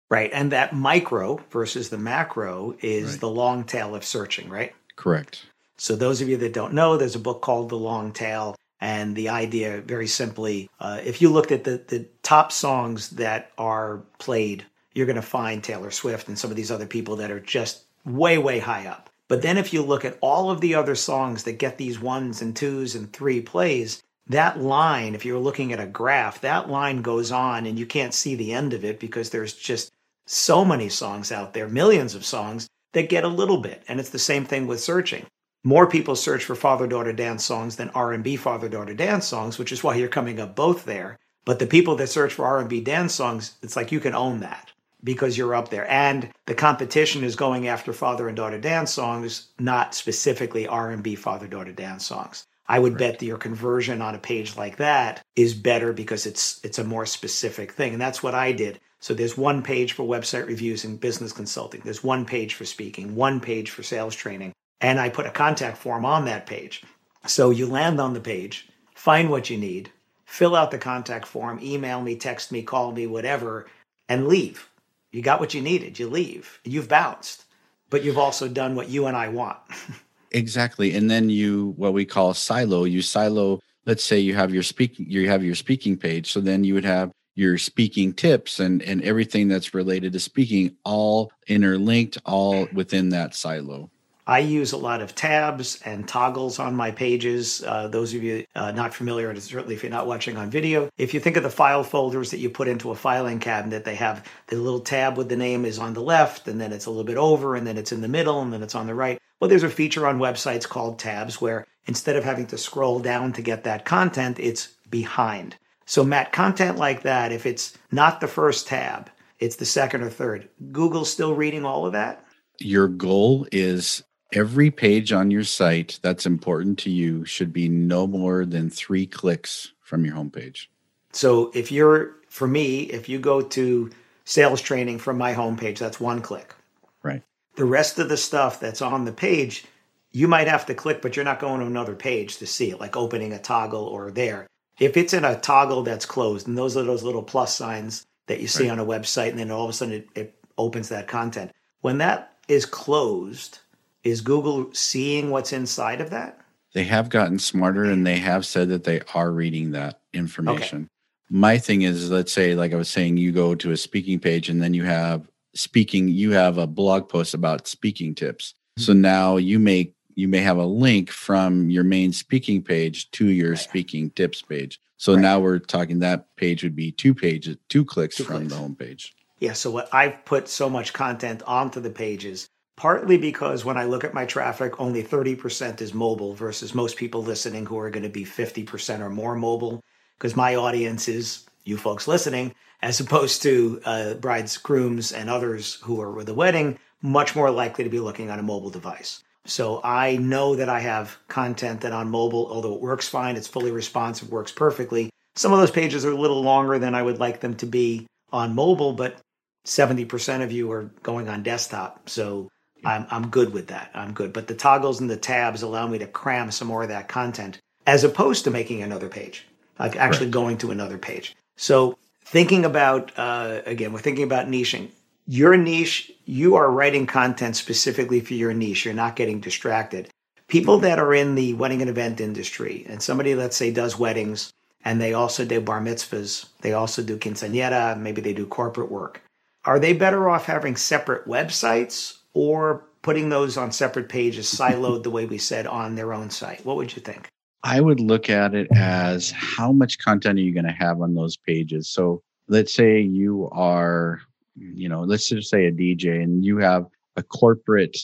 Right. 0.09 0.31
And 0.33 0.53
that 0.53 0.75
micro 0.75 1.41
versus 1.51 1.91
the 1.91 1.99
macro 1.99 2.77
is 2.81 3.13
right. 3.13 3.21
the 3.21 3.29
long 3.29 3.65
tail 3.65 3.95
of 3.95 4.05
searching, 4.05 4.49
right? 4.49 4.73
Correct. 4.95 5.47
So, 5.79 5.95
those 5.95 6.23
of 6.23 6.29
you 6.29 6.37
that 6.39 6.55
don't 6.55 6.73
know, 6.73 6.97
there's 6.97 7.17
a 7.17 7.21
book 7.21 7.43
called 7.43 7.69
The 7.69 7.77
Long 7.77 8.13
Tail. 8.13 8.57
And 8.81 9.17
the 9.17 9.31
idea, 9.31 9.81
very 9.81 10.07
simply, 10.07 10.71
uh, 10.81 11.01
if 11.03 11.21
you 11.21 11.31
looked 11.31 11.51
at 11.51 11.65
the, 11.65 11.83
the 11.89 12.07
top 12.23 12.53
songs 12.53 13.11
that 13.11 13.51
are 13.59 14.03
played, 14.19 14.65
you're 14.97 15.07
going 15.07 15.17
to 15.17 15.23
find 15.23 15.63
Taylor 15.63 15.91
Swift 15.91 16.27
and 16.27 16.39
some 16.39 16.51
of 16.51 16.57
these 16.57 16.71
other 16.71 16.87
people 16.87 17.17
that 17.17 17.31
are 17.31 17.39
just 17.39 17.85
way, 18.07 18.39
way 18.39 18.59
high 18.61 18.87
up. 18.87 19.11
But 19.29 19.43
then 19.43 19.59
if 19.59 19.75
you 19.75 19.83
look 19.83 20.07
at 20.07 20.17
all 20.23 20.51
of 20.51 20.63
the 20.63 20.75
other 20.75 20.95
songs 20.95 21.43
that 21.43 21.59
get 21.59 21.77
these 21.77 22.01
ones 22.01 22.41
and 22.41 22.57
twos 22.57 22.95
and 22.95 23.13
three 23.13 23.43
plays, 23.43 24.03
that 24.29 24.59
line, 24.59 25.15
if 25.15 25.27
you're 25.27 25.39
looking 25.39 25.71
at 25.75 25.81
a 25.81 25.87
graph, 25.87 26.41
that 26.41 26.71
line 26.71 27.03
goes 27.03 27.31
on 27.31 27.67
and 27.67 27.79
you 27.79 27.85
can't 27.85 28.15
see 28.15 28.37
the 28.37 28.55
end 28.55 28.73
of 28.73 28.87
it 28.87 28.99
because 28.99 29.29
there's 29.29 29.53
just 29.53 29.93
so 30.25 30.65
many 30.65 30.89
songs 30.89 31.31
out 31.31 31.53
there, 31.53 31.69
millions 31.69 32.15
of 32.15 32.25
songs 32.25 32.67
that 32.95 33.11
get 33.11 33.23
a 33.23 33.29
little 33.29 33.59
bit. 33.59 33.83
And 33.89 34.01
it's 34.01 34.09
the 34.09 34.19
same 34.19 34.47
thing 34.47 34.67
with 34.67 34.81
searching. 34.81 35.27
More 35.63 35.87
people 35.87 36.17
search 36.17 36.45
for 36.45 36.55
father-daughter 36.55 37.13
dance 37.13 37.45
songs 37.45 37.77
than 37.77 37.91
R&B 37.91 38.37
father-daughter 38.37 38.95
dance 38.95 39.27
songs, 39.27 39.59
which 39.59 39.73
is 39.73 39.85
why 39.85 39.97
you're 39.97 40.09
coming 40.09 40.41
up 40.41 40.57
both 40.57 40.87
there. 40.87 41.19
But 41.45 41.59
the 41.59 41.67
people 41.67 41.97
that 41.97 42.09
search 42.09 42.33
for 42.33 42.47
R&B 42.47 42.81
dance 42.81 43.15
songs, 43.15 43.57
it's 43.63 43.77
like 43.77 43.93
you 43.93 44.01
can 44.01 44.15
own 44.15 44.41
that 44.41 44.73
because 45.07 45.39
you're 45.39 45.55
up 45.55 45.71
there. 45.71 45.89
And 45.89 46.29
the 46.47 46.55
competition 46.55 47.23
is 47.23 47.37
going 47.37 47.69
after 47.69 47.93
father 47.93 48.27
and 48.27 48.37
daughter 48.37 48.59
dance 48.59 48.91
songs 48.91 49.49
not 49.59 49.95
specifically 49.95 50.67
r&b 50.67 51.15
father 51.15 51.47
daughter 51.47 51.73
dance 51.73 52.05
songs. 52.05 52.45
I 52.69 52.81
would 52.81 52.95
right. 52.95 52.99
bet 52.99 53.19
that 53.21 53.27
your 53.27 53.39
conversion 53.39 54.03
on 54.03 54.17
a 54.17 54.19
page 54.19 54.57
like 54.57 54.77
that 54.79 55.23
is 55.37 55.55
better 55.55 55.93
because 55.93 56.27
it's 56.27 56.61
it's 56.65 56.81
a 56.81 56.85
more 56.85 57.07
specific 57.07 57.73
thing. 57.73 57.93
And 57.93 58.03
that's 58.03 58.23
what 58.23 58.35
i 58.35 58.51
did. 58.51 58.81
So 58.99 59.15
there's 59.15 59.39
one 59.39 59.63
page 59.63 59.93
for 59.93 60.03
website 60.03 60.49
reviews 60.49 60.85
and 60.85 61.01
business 61.01 61.33
consulting. 61.33 61.83
There's 61.85 62.03
one 62.03 62.27
page 62.27 62.55
for 62.55 62.65
speaking 62.65 63.15
one 63.15 63.41
page 63.41 63.71
for 63.71 63.85
sales 63.85 64.17
training. 64.17 64.53
And 64.81 64.99
i 64.99 65.09
put 65.09 65.27
a 65.27 65.31
contact 65.31 65.79
form 65.79 66.05
on 66.05 66.25
that 66.25 66.47
page. 66.47 66.83
So 67.27 67.51
you 67.51 67.67
land 67.67 68.01
on 68.01 68.13
the 68.13 68.21
page 68.21 68.69
find 68.97 69.31
what 69.31 69.51
you 69.51 69.57
need 69.57 69.93
fill 70.25 70.57
out 70.57 70.73
the 70.73 70.79
contact 70.79 71.27
form 71.27 71.61
email 71.63 72.03
me 72.03 72.17
text 72.17 72.51
me 72.51 72.61
call 72.61 72.91
me 72.91 73.07
whatever 73.07 73.67
and 74.09 74.27
leave 74.27 74.69
you 75.17 75.23
got 75.23 75.41
what 75.41 75.55
you 75.55 75.63
needed. 75.63 75.99
You 75.99 76.09
leave. 76.11 76.61
You've 76.63 76.91
bounced, 76.91 77.47
but 77.89 78.05
you've 78.05 78.19
also 78.19 78.49
done 78.49 78.75
what 78.75 78.91
you 78.91 79.07
and 79.07 79.17
I 79.17 79.29
want. 79.29 79.57
exactly. 80.31 80.95
And 80.95 81.11
then 81.11 81.31
you 81.31 81.73
what 81.79 81.95
we 81.95 82.05
call 82.05 82.35
silo. 82.35 82.85
You 82.85 83.01
silo. 83.01 83.61
Let's 83.87 84.05
say 84.05 84.19
you 84.19 84.35
have 84.35 84.53
your 84.53 84.63
speaking. 84.63 85.07
You 85.09 85.27
have 85.31 85.43
your 85.43 85.55
speaking 85.55 85.97
page. 85.97 86.31
So 86.31 86.43
then 86.43 86.65
you 86.65 86.75
would 86.75 86.85
have 86.85 87.13
your 87.35 87.57
speaking 87.57 88.13
tips 88.13 88.61
and 88.61 88.83
and 88.83 89.03
everything 89.05 89.49
that's 89.49 89.73
related 89.73 90.13
to 90.13 90.21
speaking 90.21 90.77
all 90.85 91.33
interlinked 91.47 92.19
all 92.27 92.69
within 92.75 93.09
that 93.09 93.35
silo 93.35 93.91
I 94.29 94.41
use 94.41 94.73
a 94.73 94.77
lot 94.77 95.03
of 95.03 95.15
tabs 95.15 95.81
and 95.85 96.07
toggles 96.07 96.59
on 96.59 96.75
my 96.75 96.91
pages. 96.91 97.63
Uh, 97.65 97.87
those 97.87 98.13
of 98.13 98.25
you 98.25 98.45
uh, 98.57 98.73
not 98.73 98.93
familiar, 98.93 99.31
and 99.31 99.41
certainly 99.41 99.77
if 99.77 99.85
you're 99.85 99.91
not 99.91 100.09
watching 100.09 100.37
on 100.37 100.51
video, 100.51 100.91
if 100.99 101.15
you 101.15 101.21
think 101.21 101.37
of 101.37 101.45
the 101.45 101.51
file 101.51 101.85
folders 101.85 102.33
that 102.33 102.39
you 102.39 102.51
put 102.51 102.67
into 102.67 102.91
a 102.91 102.97
filing 102.97 103.39
cabinet, 103.39 103.85
they 103.85 103.95
have 103.95 104.27
the 104.49 104.57
little 104.57 104.81
tab 104.81 105.17
with 105.17 105.29
the 105.29 105.37
name 105.37 105.65
is 105.65 105.79
on 105.79 105.95
the 105.95 106.03
left, 106.03 106.49
and 106.49 106.61
then 106.61 106.73
it's 106.73 106.87
a 106.87 106.91
little 106.91 107.05
bit 107.05 107.17
over, 107.17 107.55
and 107.55 107.65
then 107.65 107.79
it's 107.79 107.93
in 107.93 108.01
the 108.01 108.09
middle, 108.09 108.43
and 108.43 108.53
then 108.53 108.65
it's 108.65 108.75
on 108.75 108.89
the 108.89 108.95
right. 108.95 109.21
Well, 109.41 109.49
there's 109.49 109.63
a 109.63 109.71
feature 109.71 110.09
on 110.09 110.19
websites 110.19 110.69
called 110.69 110.99
tabs 110.99 111.41
where 111.41 111.65
instead 111.87 112.17
of 112.17 112.25
having 112.25 112.47
to 112.47 112.59
scroll 112.59 112.99
down 112.99 113.33
to 113.35 113.43
get 113.43 113.63
that 113.63 113.85
content, 113.85 114.41
it's 114.41 114.75
behind. 114.91 115.55
So, 115.85 116.03
Matt, 116.03 116.33
content 116.33 116.79
like 116.79 117.03
that, 117.03 117.31
if 117.31 117.47
it's 117.47 117.79
not 117.93 118.21
the 118.21 118.27
first 118.27 118.67
tab, 118.67 119.09
it's 119.39 119.57
the 119.57 119.65
second 119.65 120.03
or 120.03 120.11
third. 120.11 120.49
Google's 120.73 121.13
still 121.13 121.35
reading 121.35 121.65
all 121.65 121.87
of 121.87 121.93
that? 121.93 122.25
Your 122.59 122.89
goal 122.89 123.47
is 123.53 124.03
every 124.33 124.71
page 124.71 125.13
on 125.13 125.31
your 125.31 125.45
site 125.45 125.99
that's 126.03 126.27
important 126.27 126.79
to 126.81 126.91
you 126.91 127.25
should 127.25 127.53
be 127.53 127.69
no 127.69 128.07
more 128.07 128.45
than 128.45 128.71
three 128.71 129.07
clicks 129.07 129.73
from 129.81 130.05
your 130.05 130.15
homepage. 130.15 130.67
So 131.13 131.51
if 131.55 131.73
you're, 131.73 132.17
for 132.29 132.47
me, 132.47 132.83
if 132.83 133.09
you 133.09 133.19
go 133.19 133.41
to 133.41 133.91
sales 134.25 134.61
training 134.61 134.99
from 134.99 135.17
my 135.17 135.33
homepage, 135.35 135.79
that's 135.79 136.01
one 136.01 136.21
click. 136.21 136.55
Right. 137.03 137.23
The 137.55 137.65
rest 137.65 137.99
of 137.99 138.09
the 138.09 138.17
stuff 138.17 138.61
that's 138.61 138.83
on 138.83 139.05
the 139.05 139.13
page, 139.13 139.65
you 140.13 140.29
might 140.29 140.49
have 140.49 140.67
to 140.67 140.75
click, 140.75 141.01
but 141.01 141.17
you're 141.17 141.25
not 141.25 141.41
going 141.41 141.61
to 141.61 141.67
another 141.67 141.95
page 141.95 142.39
to 142.39 142.47
see 142.47 142.71
it, 142.71 142.81
like 142.81 142.97
opening 142.97 143.33
a 143.33 143.39
toggle 143.39 143.85
or 143.85 144.11
there. 144.11 144.47
If 144.79 144.97
it's 144.97 145.15
in 145.15 145.25
a 145.25 145.41
toggle 145.41 145.83
that's 145.83 146.05
closed, 146.05 146.47
and 146.47 146.59
those 146.59 146.77
are 146.77 146.83
those 146.83 147.03
little 147.03 147.23
plus 147.23 147.55
signs 147.55 148.05
that 148.27 148.41
you 148.41 148.47
see 148.47 148.65
right. 148.69 148.73
on 148.73 148.79
a 148.79 148.85
website, 148.85 149.31
and 149.31 149.39
then 149.39 149.51
all 149.51 149.65
of 149.65 149.71
a 149.71 149.73
sudden 149.73 149.95
it, 149.95 150.09
it 150.15 150.39
opens 150.59 150.91
that 150.91 151.09
content. 151.09 151.53
When 151.81 151.99
that 151.99 152.37
is 152.49 152.67
closed, 152.67 153.61
is 154.07 154.21
Google 154.21 154.73
seeing 154.73 155.31
what's 155.31 155.53
inside 155.53 156.01
of 156.01 156.11
that? 156.11 156.41
They 156.75 156.85
have 156.85 157.09
gotten 157.09 157.39
smarter 157.39 157.85
and 157.85 158.07
they 158.07 158.19
have 158.19 158.47
said 158.47 158.69
that 158.69 158.85
they 158.85 159.01
are 159.15 159.33
reading 159.33 159.73
that 159.73 160.01
information. 160.13 160.83
Okay. 160.83 160.89
My 161.29 161.59
thing 161.59 161.83
is, 161.83 162.09
let's 162.11 162.33
say, 162.33 162.55
like 162.55 162.73
I 162.73 162.77
was 162.77 162.89
saying, 162.89 163.17
you 163.17 163.33
go 163.33 163.57
to 163.57 163.73
a 163.73 163.77
speaking 163.77 164.21
page 164.21 164.49
and 164.49 164.63
then 164.63 164.75
you 164.75 164.85
have 164.85 165.29
speaking, 165.55 166.09
you 166.09 166.31
have 166.33 166.57
a 166.57 166.69
blog 166.69 167.09
post 167.09 167.35
about 167.35 167.67
speaking 167.67 168.15
tips. 168.15 168.55
Mm-hmm. 168.79 168.83
So 168.85 168.93
now 168.93 169.39
you 169.39 169.59
make 169.59 169.95
you 170.15 170.29
may 170.29 170.39
have 170.39 170.59
a 170.59 170.65
link 170.65 171.11
from 171.11 171.69
your 171.69 171.85
main 171.85 172.13
speaking 172.13 172.63
page 172.63 173.11
to 173.11 173.27
your 173.27 173.51
right. 173.51 173.59
speaking 173.59 174.11
tips 174.11 174.41
page. 174.41 174.81
So 174.99 175.15
right. 175.15 175.21
now 175.21 175.41
we're 175.41 175.59
talking 175.59 175.99
that 175.99 176.35
page 176.37 176.63
would 176.63 176.77
be 176.77 176.93
two 176.93 177.13
pages, 177.13 177.57
two 177.69 177.85
clicks 177.85 178.17
two 178.17 178.25
from 178.25 178.37
clicks. 178.37 178.53
the 178.53 178.59
home 178.59 178.77
page. 178.77 179.15
Yeah. 179.41 179.53
So 179.53 179.71
what 179.71 179.93
I've 179.93 180.25
put 180.25 180.49
so 180.49 180.71
much 180.71 180.93
content 180.93 181.43
onto 181.45 181.81
the 181.81 181.91
pages 181.91 182.49
partly 182.77 183.17
because 183.17 183.65
when 183.65 183.77
I 183.77 183.85
look 183.85 184.05
at 184.05 184.15
my 184.15 184.27
traffic, 184.27 184.79
only 184.79 185.03
30% 185.03 185.81
is 185.81 185.95
mobile 185.95 186.35
versus 186.35 186.75
most 186.75 186.97
people 186.97 187.23
listening 187.23 187.67
who 187.67 187.79
are 187.79 187.91
going 187.91 188.03
to 188.03 188.09
be 188.09 188.25
50% 188.25 189.01
or 189.01 189.11
more 189.11 189.35
mobile, 189.35 189.81
because 190.19 190.37
my 190.37 190.55
audience 190.55 191.09
is 191.09 191.47
you 191.65 191.77
folks 191.77 192.07
listening, 192.07 192.55
as 192.83 193.01
opposed 193.01 193.43
to 193.43 193.81
uh, 193.85 194.15
brides, 194.15 194.57
grooms, 194.57 195.13
and 195.13 195.29
others 195.29 195.75
who 195.83 196.01
are 196.01 196.13
with 196.13 196.29
a 196.29 196.35
wedding, 196.35 196.79
much 197.03 197.35
more 197.35 197.51
likely 197.51 197.85
to 197.85 197.91
be 197.91 198.01
looking 198.01 198.31
on 198.31 198.39
a 198.39 198.43
mobile 198.43 198.71
device. 198.71 199.23
So 199.47 199.81
I 199.83 200.17
know 200.17 200.57
that 200.57 200.69
I 200.69 200.81
have 200.81 201.17
content 201.29 201.81
that 201.83 201.93
on 201.93 202.11
mobile, 202.11 202.49
although 202.51 202.75
it 202.75 202.81
works 202.81 203.09
fine, 203.09 203.37
it's 203.37 203.49
fully 203.49 203.71
responsive, 203.71 204.31
works 204.31 204.53
perfectly. 204.53 205.11
Some 205.35 205.53
of 205.53 205.61
those 205.61 205.71
pages 205.71 206.05
are 206.05 206.11
a 206.11 206.17
little 206.17 206.43
longer 206.43 206.79
than 206.79 206.95
I 206.95 207.03
would 207.03 207.19
like 207.19 207.41
them 207.41 207.55
to 207.57 207.67
be 207.67 208.07
on 208.33 208.55
mobile, 208.55 208.93
but 208.93 209.19
70% 209.65 210.43
of 210.43 210.53
you 210.53 210.71
are 210.73 210.91
going 211.03 211.29
on 211.29 211.43
desktop. 211.43 212.09
So 212.09 212.49
I'm, 212.87 213.07
I'm 213.11 213.29
good 213.29 213.53
with 213.53 213.67
that. 213.69 213.91
I'm 213.95 214.13
good. 214.13 214.33
But 214.33 214.47
the 214.47 214.55
toggles 214.55 215.01
and 215.01 215.11
the 215.11 215.17
tabs 215.17 215.63
allow 215.63 215.87
me 215.87 215.99
to 215.99 216.07
cram 216.07 216.51
some 216.51 216.69
more 216.69 216.85
of 216.85 216.89
that 216.89 217.09
content 217.09 217.61
as 217.87 218.05
opposed 218.05 218.45
to 218.45 218.51
making 218.51 218.83
another 218.83 219.09
page, 219.09 219.47
like 219.79 219.97
actually 219.97 220.27
right. 220.27 220.33
going 220.33 220.59
to 220.59 220.71
another 220.71 220.99
page. 220.99 221.35
So 221.57 221.99
thinking 222.25 222.65
about, 222.65 223.13
uh, 223.17 223.63
again, 223.67 223.93
we're 223.93 224.01
thinking 224.01 224.25
about 224.25 224.47
niching. 224.47 224.91
Your 225.27 225.57
niche, 225.57 226.13
you 226.25 226.55
are 226.55 226.71
writing 226.71 227.07
content 227.07 227.57
specifically 227.57 228.21
for 228.21 228.35
your 228.35 228.55
niche. 228.55 228.85
You're 228.85 228.95
not 228.95 229.17
getting 229.17 229.41
distracted. 229.41 230.09
People 230.47 230.79
that 230.79 231.01
are 231.01 231.13
in 231.13 231.35
the 231.35 231.55
wedding 231.55 231.81
and 231.81 231.91
event 231.91 232.21
industry, 232.21 232.87
and 232.89 233.03
somebody, 233.03 233.35
let's 233.35 233.57
say, 233.57 233.73
does 233.73 233.99
weddings 233.99 234.53
and 234.87 235.01
they 235.01 235.15
also 235.15 235.45
do 235.45 235.61
bar 235.61 235.81
mitzvahs, 235.81 236.47
they 236.61 236.73
also 236.73 237.03
do 237.03 237.19
quinceañera, 237.19 237.99
maybe 237.99 238.21
they 238.21 238.33
do 238.33 238.47
corporate 238.47 238.91
work. 238.91 239.21
Are 239.65 239.81
they 239.81 239.93
better 239.93 240.29
off 240.31 240.47
having 240.47 240.77
separate 240.77 241.27
websites 241.27 242.19
or 242.37 242.85
putting 243.01 243.31
those 243.31 243.57
on 243.57 243.73
separate 243.73 244.11
pages, 244.11 244.47
siloed 244.47 245.03
the 245.03 245.11
way 245.11 245.25
we 245.25 245.39
said 245.39 245.67
on 245.67 245.95
their 245.95 246.13
own 246.13 246.29
site? 246.29 246.65
What 246.67 246.77
would 246.77 246.95
you 246.95 247.01
think? 247.01 247.29
I 247.65 247.81
would 247.81 247.99
look 247.99 248.29
at 248.29 248.55
it 248.55 248.69
as 248.77 249.31
how 249.31 249.73
much 249.73 249.99
content 249.99 250.39
are 250.39 250.43
you 250.43 250.53
going 250.53 250.67
to 250.67 250.73
have 250.73 251.01
on 251.01 251.15
those 251.15 251.39
pages? 251.39 251.89
So 251.89 252.23
let's 252.47 252.75
say 252.75 253.01
you 253.01 253.49
are, 253.53 254.21
you 254.55 254.89
know, 254.89 255.01
let's 255.01 255.31
just 255.31 255.49
say 255.49 255.65
a 255.65 255.73
DJ 255.73 256.23
and 256.23 256.45
you 256.45 256.59
have 256.59 256.87
a 257.17 257.23
corporate 257.23 257.97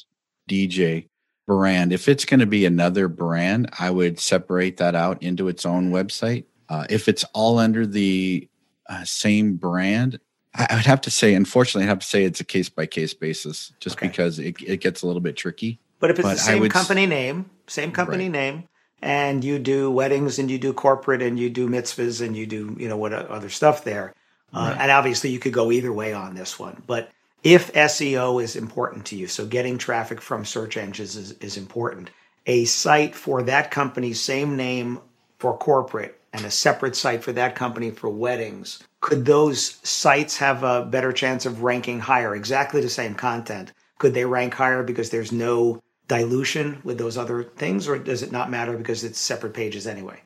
DJ 0.48 1.08
brand. 1.46 1.92
If 1.92 2.08
it's 2.08 2.24
going 2.24 2.40
to 2.40 2.46
be 2.46 2.64
another 2.64 3.06
brand, 3.06 3.68
I 3.78 3.90
would 3.90 4.18
separate 4.18 4.78
that 4.78 4.94
out 4.94 5.22
into 5.22 5.48
its 5.48 5.66
own 5.66 5.90
website. 5.90 6.44
Uh, 6.70 6.86
if 6.88 7.06
it's 7.06 7.24
all 7.34 7.58
under 7.58 7.86
the 7.86 8.48
uh, 8.88 9.04
same 9.04 9.56
brand, 9.56 10.18
I 10.54 10.74
would 10.74 10.86
have 10.86 11.00
to 11.02 11.10
say, 11.10 11.34
unfortunately, 11.34 11.84
I 11.84 11.88
have 11.88 12.00
to 12.00 12.06
say 12.06 12.24
it's 12.24 12.40
a 12.40 12.44
case 12.44 12.68
by 12.68 12.84
case 12.86 13.14
basis, 13.14 13.72
just 13.80 13.96
okay. 13.96 14.08
because 14.08 14.38
it, 14.38 14.60
it 14.62 14.80
gets 14.80 15.02
a 15.02 15.06
little 15.06 15.22
bit 15.22 15.36
tricky. 15.36 15.78
But 15.98 16.10
if 16.10 16.18
it's 16.18 16.28
but 16.28 16.34
the 16.34 16.40
same 16.40 16.68
company 16.68 17.06
name, 17.06 17.48
same 17.68 17.90
company 17.90 18.24
right. 18.24 18.32
name, 18.32 18.68
and 19.00 19.42
you 19.42 19.58
do 19.58 19.90
weddings 19.90 20.38
and 20.38 20.50
you 20.50 20.58
do 20.58 20.72
corporate 20.72 21.22
and 21.22 21.38
you 21.38 21.48
do 21.48 21.68
mitzvahs 21.68 22.24
and 22.24 22.36
you 22.36 22.46
do 22.46 22.76
you 22.78 22.88
know 22.88 22.96
what 22.96 23.12
other 23.12 23.48
stuff 23.48 23.84
there, 23.84 24.14
uh, 24.52 24.76
and 24.78 24.90
obviously 24.90 25.30
you 25.30 25.38
could 25.38 25.54
go 25.54 25.72
either 25.72 25.92
way 25.92 26.12
on 26.12 26.34
this 26.34 26.58
one. 26.58 26.82
But 26.86 27.10
if 27.42 27.72
SEO 27.72 28.42
is 28.42 28.54
important 28.54 29.06
to 29.06 29.16
you, 29.16 29.28
so 29.28 29.46
getting 29.46 29.78
traffic 29.78 30.20
from 30.20 30.44
search 30.44 30.76
engines 30.76 31.16
is, 31.16 31.32
is 31.32 31.56
important. 31.56 32.10
A 32.46 32.64
site 32.66 33.14
for 33.14 33.42
that 33.44 33.70
company's 33.70 34.20
same 34.20 34.56
name 34.56 35.00
for 35.38 35.56
corporate 35.56 36.20
and 36.32 36.44
a 36.44 36.50
separate 36.50 36.96
site 36.96 37.22
for 37.22 37.32
that 37.32 37.54
company 37.54 37.90
for 37.90 38.08
weddings, 38.08 38.82
could 39.00 39.24
those 39.24 39.78
sites 39.82 40.36
have 40.38 40.62
a 40.62 40.84
better 40.84 41.12
chance 41.12 41.44
of 41.46 41.62
ranking 41.62 42.00
higher? 42.00 42.34
Exactly 42.34 42.80
the 42.80 42.88
same 42.88 43.14
content. 43.14 43.72
Could 43.98 44.14
they 44.14 44.24
rank 44.24 44.54
higher 44.54 44.82
because 44.82 45.10
there's 45.10 45.32
no 45.32 45.82
dilution 46.08 46.80
with 46.84 46.98
those 46.98 47.16
other 47.16 47.44
things, 47.44 47.88
or 47.88 47.98
does 47.98 48.22
it 48.22 48.32
not 48.32 48.50
matter 48.50 48.76
because 48.76 49.04
it's 49.04 49.18
separate 49.18 49.54
pages 49.54 49.86
anyway? 49.86 50.20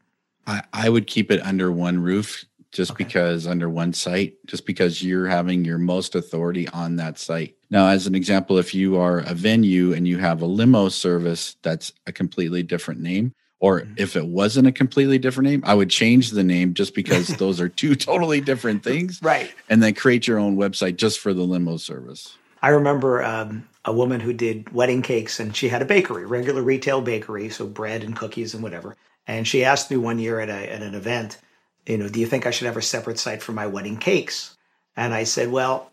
I, 0.46 0.62
I 0.72 0.88
would 0.88 1.06
keep 1.06 1.30
it 1.30 1.44
under 1.44 1.72
one 1.72 2.00
roof 2.00 2.44
just 2.72 2.92
okay. 2.92 3.04
because 3.04 3.46
under 3.46 3.68
one 3.68 3.92
site, 3.92 4.34
just 4.46 4.66
because 4.66 5.02
you're 5.02 5.26
having 5.26 5.64
your 5.64 5.78
most 5.78 6.14
authority 6.14 6.68
on 6.68 6.96
that 6.96 7.18
site. 7.18 7.56
Now, 7.70 7.88
as 7.88 8.06
an 8.06 8.14
example, 8.14 8.58
if 8.58 8.74
you 8.74 8.96
are 8.96 9.20
a 9.20 9.34
venue 9.34 9.92
and 9.92 10.06
you 10.06 10.18
have 10.18 10.42
a 10.42 10.46
limo 10.46 10.88
service, 10.88 11.56
that's 11.62 11.92
a 12.06 12.12
completely 12.12 12.62
different 12.62 13.00
name. 13.00 13.32
Or 13.58 13.80
mm-hmm. 13.80 13.94
if 13.96 14.16
it 14.16 14.26
wasn't 14.26 14.66
a 14.66 14.72
completely 14.72 15.18
different 15.18 15.48
name, 15.48 15.62
I 15.64 15.74
would 15.74 15.90
change 15.90 16.30
the 16.30 16.44
name 16.44 16.74
just 16.74 16.94
because 16.94 17.28
those 17.38 17.60
are 17.60 17.68
two 17.68 17.94
totally 17.94 18.40
different 18.40 18.82
things. 18.82 19.20
Right. 19.22 19.52
And 19.68 19.82
then 19.82 19.94
create 19.94 20.26
your 20.26 20.38
own 20.38 20.56
website 20.56 20.96
just 20.96 21.18
for 21.18 21.32
the 21.32 21.42
limo 21.42 21.76
service. 21.76 22.36
I 22.62 22.70
remember 22.70 23.22
um, 23.22 23.68
a 23.84 23.92
woman 23.92 24.20
who 24.20 24.32
did 24.32 24.72
wedding 24.72 25.02
cakes 25.02 25.40
and 25.40 25.54
she 25.54 25.68
had 25.68 25.82
a 25.82 25.86
bakery, 25.86 26.26
regular 26.26 26.62
retail 26.62 27.00
bakery, 27.00 27.48
so 27.48 27.66
bread 27.66 28.02
and 28.02 28.16
cookies 28.16 28.54
and 28.54 28.62
whatever. 28.62 28.96
And 29.26 29.46
she 29.46 29.64
asked 29.64 29.90
me 29.90 29.96
one 29.96 30.18
year 30.18 30.40
at, 30.40 30.48
a, 30.48 30.72
at 30.72 30.82
an 30.82 30.94
event, 30.94 31.38
you 31.86 31.98
know, 31.98 32.08
do 32.08 32.20
you 32.20 32.26
think 32.26 32.46
I 32.46 32.50
should 32.50 32.66
have 32.66 32.76
a 32.76 32.82
separate 32.82 33.18
site 33.18 33.42
for 33.42 33.52
my 33.52 33.66
wedding 33.66 33.96
cakes? 33.96 34.56
And 34.96 35.14
I 35.14 35.24
said, 35.24 35.50
well, 35.50 35.92